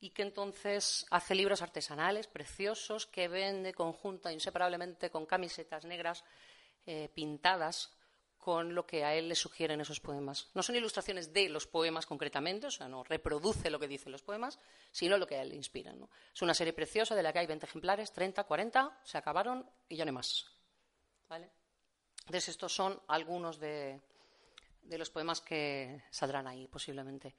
[0.00, 6.24] y que entonces hace libros artesanales preciosos que vende conjunta, inseparablemente, con camisetas negras
[6.86, 7.92] eh, pintadas
[8.40, 10.48] con lo que a él le sugieren esos poemas.
[10.54, 14.22] No son ilustraciones de los poemas concretamente, o sea, no reproduce lo que dicen los
[14.22, 14.58] poemas,
[14.90, 16.08] sino lo que a él le inspiran.
[16.34, 19.96] Es una serie preciosa de la que hay 20 ejemplares, 30, 40, se acabaron y
[19.96, 20.46] ya no hay más.
[21.28, 21.50] ¿Vale?
[22.20, 24.00] Entonces, estos son algunos de,
[24.82, 27.36] de los poemas que saldrán ahí, posiblemente.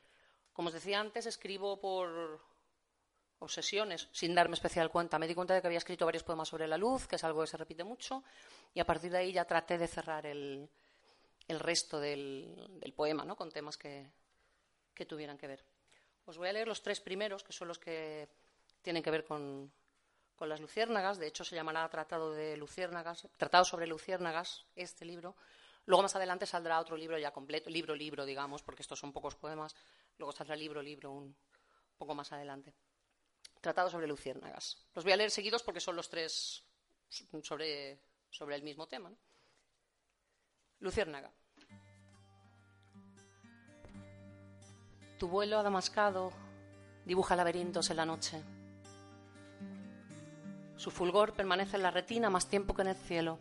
[0.53, 2.41] Como os decía antes, escribo por
[3.39, 5.17] obsesiones, sin darme especial cuenta.
[5.17, 7.41] Me di cuenta de que había escrito varios poemas sobre la luz, que es algo
[7.41, 8.23] que se repite mucho,
[8.73, 10.69] y a partir de ahí ya traté de cerrar el,
[11.47, 13.35] el resto del, poema, ¿no?
[13.35, 14.09] con temas que,
[15.07, 15.65] tuvieran que ver.
[16.25, 18.29] Os voy a leer los tres primeros, que son los que
[18.83, 19.71] tienen que ver con,
[20.39, 21.19] las luciérnagas.
[21.19, 25.35] De hecho, se llamará Tratado de Luciérnagas, Tratado sobre Luciérnagas, este libro.
[25.85, 29.35] Luego más adelante saldrá otro libro ya completo, libro, libro, digamos, porque estos son pocos
[29.35, 29.75] poemas.
[30.17, 31.35] Luego saldrá libro, libro, un
[31.97, 32.73] poco más adelante.
[33.59, 34.77] Tratado sobre Luciérnagas.
[34.95, 36.63] Los voy a leer seguidos porque son los tres
[37.43, 39.11] sobre, sobre el mismo tema.
[40.81, 41.29] Luciérnaga.
[45.19, 46.31] Tu vuelo adamascado
[47.05, 48.41] dibuja laberintos en la noche.
[50.77, 53.37] Su fulgor permanece en la retina más tiempo que en el cielo.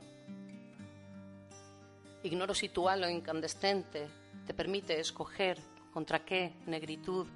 [2.22, 4.06] Ignoro si tu halo incandescente
[4.46, 5.58] te permite escoger
[5.94, 7.26] contra qué negritud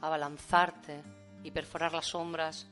[0.00, 1.02] abalanzarte
[1.42, 2.68] y perforar las sombras,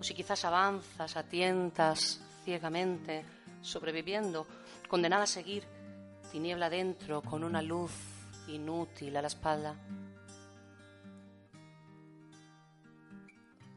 [0.00, 3.24] o si quizás avanzas a tientas ciegamente,
[3.62, 4.48] sobreviviendo,
[4.88, 5.73] condenada a seguir
[6.34, 7.92] tiniebla dentro con una luz
[8.48, 9.76] inútil a la espalda.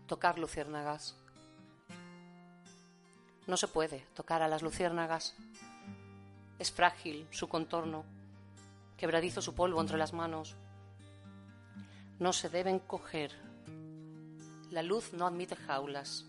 [0.08, 1.16] Tocar luciérnagas.
[3.46, 5.36] No se puede tocar a las luciérnagas.
[6.58, 8.06] Es frágil su contorno,
[8.98, 10.56] quebradizo su polvo entre las manos.
[12.18, 13.34] No se deben coger.
[14.72, 16.26] La luz no admite jaulas.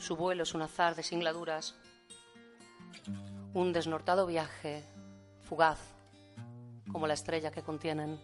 [0.00, 1.76] Su vuelo es un azar de singladuras
[3.56, 4.84] un desnortado viaje,
[5.40, 5.80] fugaz,
[6.92, 8.20] como la estrella que contienen.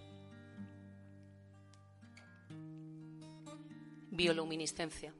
[4.11, 5.15] Bioluminiscencia.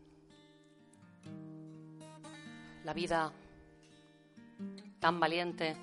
[2.85, 3.33] La vida,
[5.01, 5.79] tan valiente,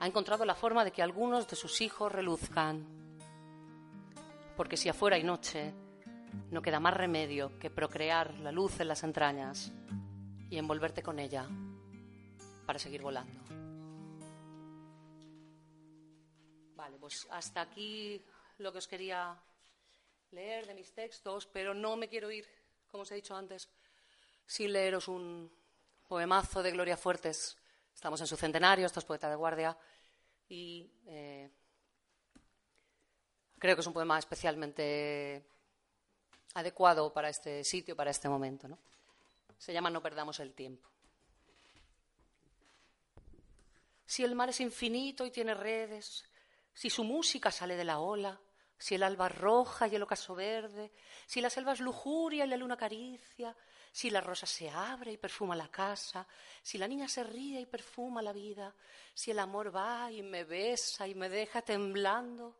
[0.00, 2.82] ha encontrado la forma de que algunos de sus hijos reluzcan.
[4.56, 5.74] Porque si afuera hay noche,
[6.50, 9.70] no queda más remedio que procrear la luz en las entrañas
[10.48, 11.46] y envolverte con ella
[12.64, 13.45] para seguir volando.
[16.86, 18.24] Vale, pues hasta aquí
[18.58, 19.36] lo que os quería
[20.30, 22.46] leer de mis textos, pero no me quiero ir,
[22.92, 23.68] como os he dicho antes,
[24.46, 25.50] sin leeros un
[26.06, 27.58] poemazo de Gloria Fuertes.
[27.92, 29.76] Estamos en su centenario, esto es poeta de guardia,
[30.48, 31.50] y eh,
[33.58, 35.44] creo que es un poema especialmente
[36.54, 38.68] adecuado para este sitio, para este momento.
[38.68, 38.78] ¿no?
[39.58, 40.88] Se llama No perdamos el tiempo.
[44.06, 46.24] Si el mar es infinito y tiene redes,
[46.76, 48.38] si su música sale de la ola,
[48.76, 50.92] si el alba roja y el ocaso verde,
[51.26, 53.56] si la selva es lujuria y la luna caricia,
[53.90, 56.28] si la rosa se abre y perfuma la casa,
[56.62, 58.74] si la niña se ríe y perfuma la vida,
[59.14, 62.58] si el amor va y me besa y me deja temblando.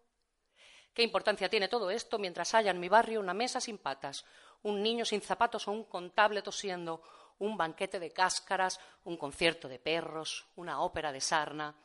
[0.94, 4.24] ¿Qué importancia tiene todo esto mientras haya en mi barrio una mesa sin patas,
[4.62, 7.02] un niño sin zapatos o un contable tosiendo,
[7.38, 11.76] un banquete de cáscaras, un concierto de perros, una ópera de sarna?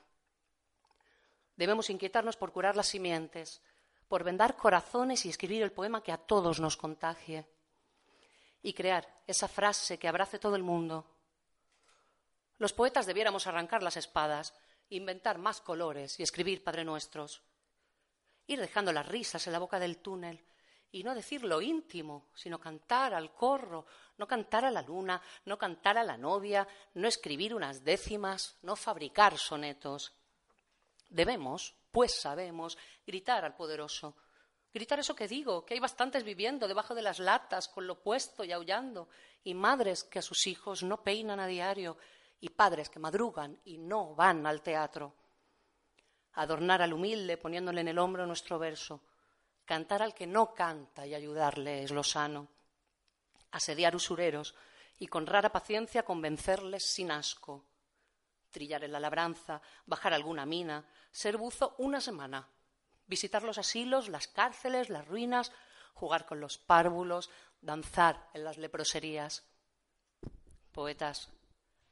[1.55, 3.61] Debemos inquietarnos por curar las simientes,
[4.07, 7.47] por vendar corazones y escribir el poema que a todos nos contagie.
[8.61, 11.05] Y crear esa frase que abrace todo el mundo.
[12.57, 14.53] Los poetas debiéramos arrancar las espadas,
[14.89, 17.41] inventar más colores y escribir Padre Nuestros.
[18.47, 20.45] ir dejando las risas en la boca del túnel
[20.91, 23.85] y no decir lo íntimo, sino cantar al corro,
[24.17, 28.75] no cantar a la luna, no cantar a la novia, no escribir unas décimas, no
[28.75, 30.13] fabricar sonetos.
[31.11, 34.15] Debemos, pues sabemos, gritar al poderoso,
[34.73, 38.45] gritar eso que digo, que hay bastantes viviendo debajo de las latas, con lo puesto
[38.45, 39.09] y aullando,
[39.43, 41.97] y madres que a sus hijos no peinan a diario,
[42.39, 45.13] y padres que madrugan y no van al teatro.
[46.35, 49.03] Adornar al humilde poniéndole en el hombro nuestro verso,
[49.65, 52.47] cantar al que no canta y ayudarle es lo sano,
[53.51, 54.55] asediar usureros
[54.97, 57.65] y con rara paciencia convencerles sin asco,
[58.51, 62.47] trillar en la labranza, bajar alguna mina, ser buzo una semana,
[63.07, 65.51] visitar los asilos, las cárceles, las ruinas,
[65.93, 67.29] jugar con los párvulos,
[67.61, 69.43] danzar en las leproserías.
[70.71, 71.29] Poetas,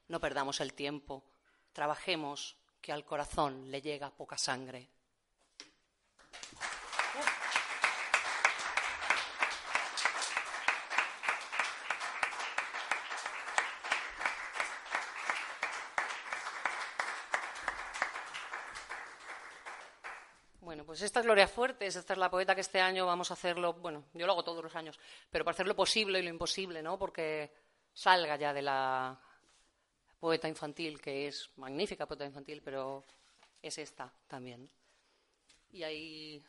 [0.07, 1.23] no perdamos el tiempo,
[1.73, 4.89] trabajemos, que al corazón le llega poca sangre.
[20.89, 23.73] Pues esta es Gloria Fuertes, esta es la poeta que este año vamos a hacerlo,
[23.73, 26.81] bueno, yo lo hago todos los años, pero para hacer lo posible y lo imposible,
[26.81, 26.97] ¿no?
[26.97, 27.53] Porque
[27.93, 29.21] salga ya de la
[30.19, 33.05] poeta infantil, que es magnífica poeta infantil, pero
[33.61, 34.67] es esta también.
[35.69, 36.43] Y ahí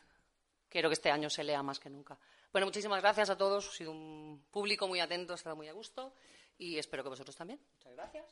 [0.71, 2.19] quiero que este año se lea más que nunca.
[2.51, 3.69] Bueno, muchísimas gracias a todos.
[3.69, 6.15] Ha sido un público muy atento, ha estado muy a gusto
[6.57, 7.61] y espero que vosotros también.
[7.77, 8.25] Muchas gracias.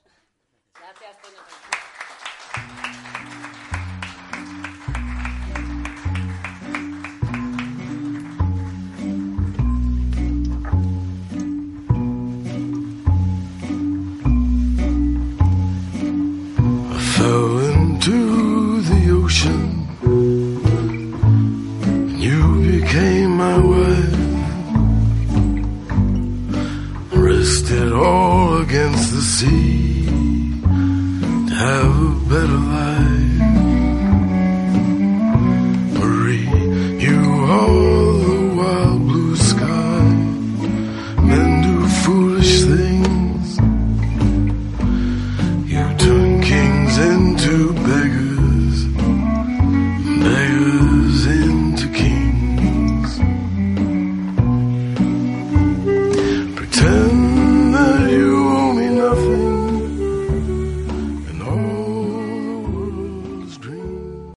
[0.73, 1.19] Gracias.
[17.29, 19.65] fell into the ocean.
[22.25, 24.21] You became my wife.
[27.29, 30.07] Rested all against the sea.
[31.49, 31.98] To have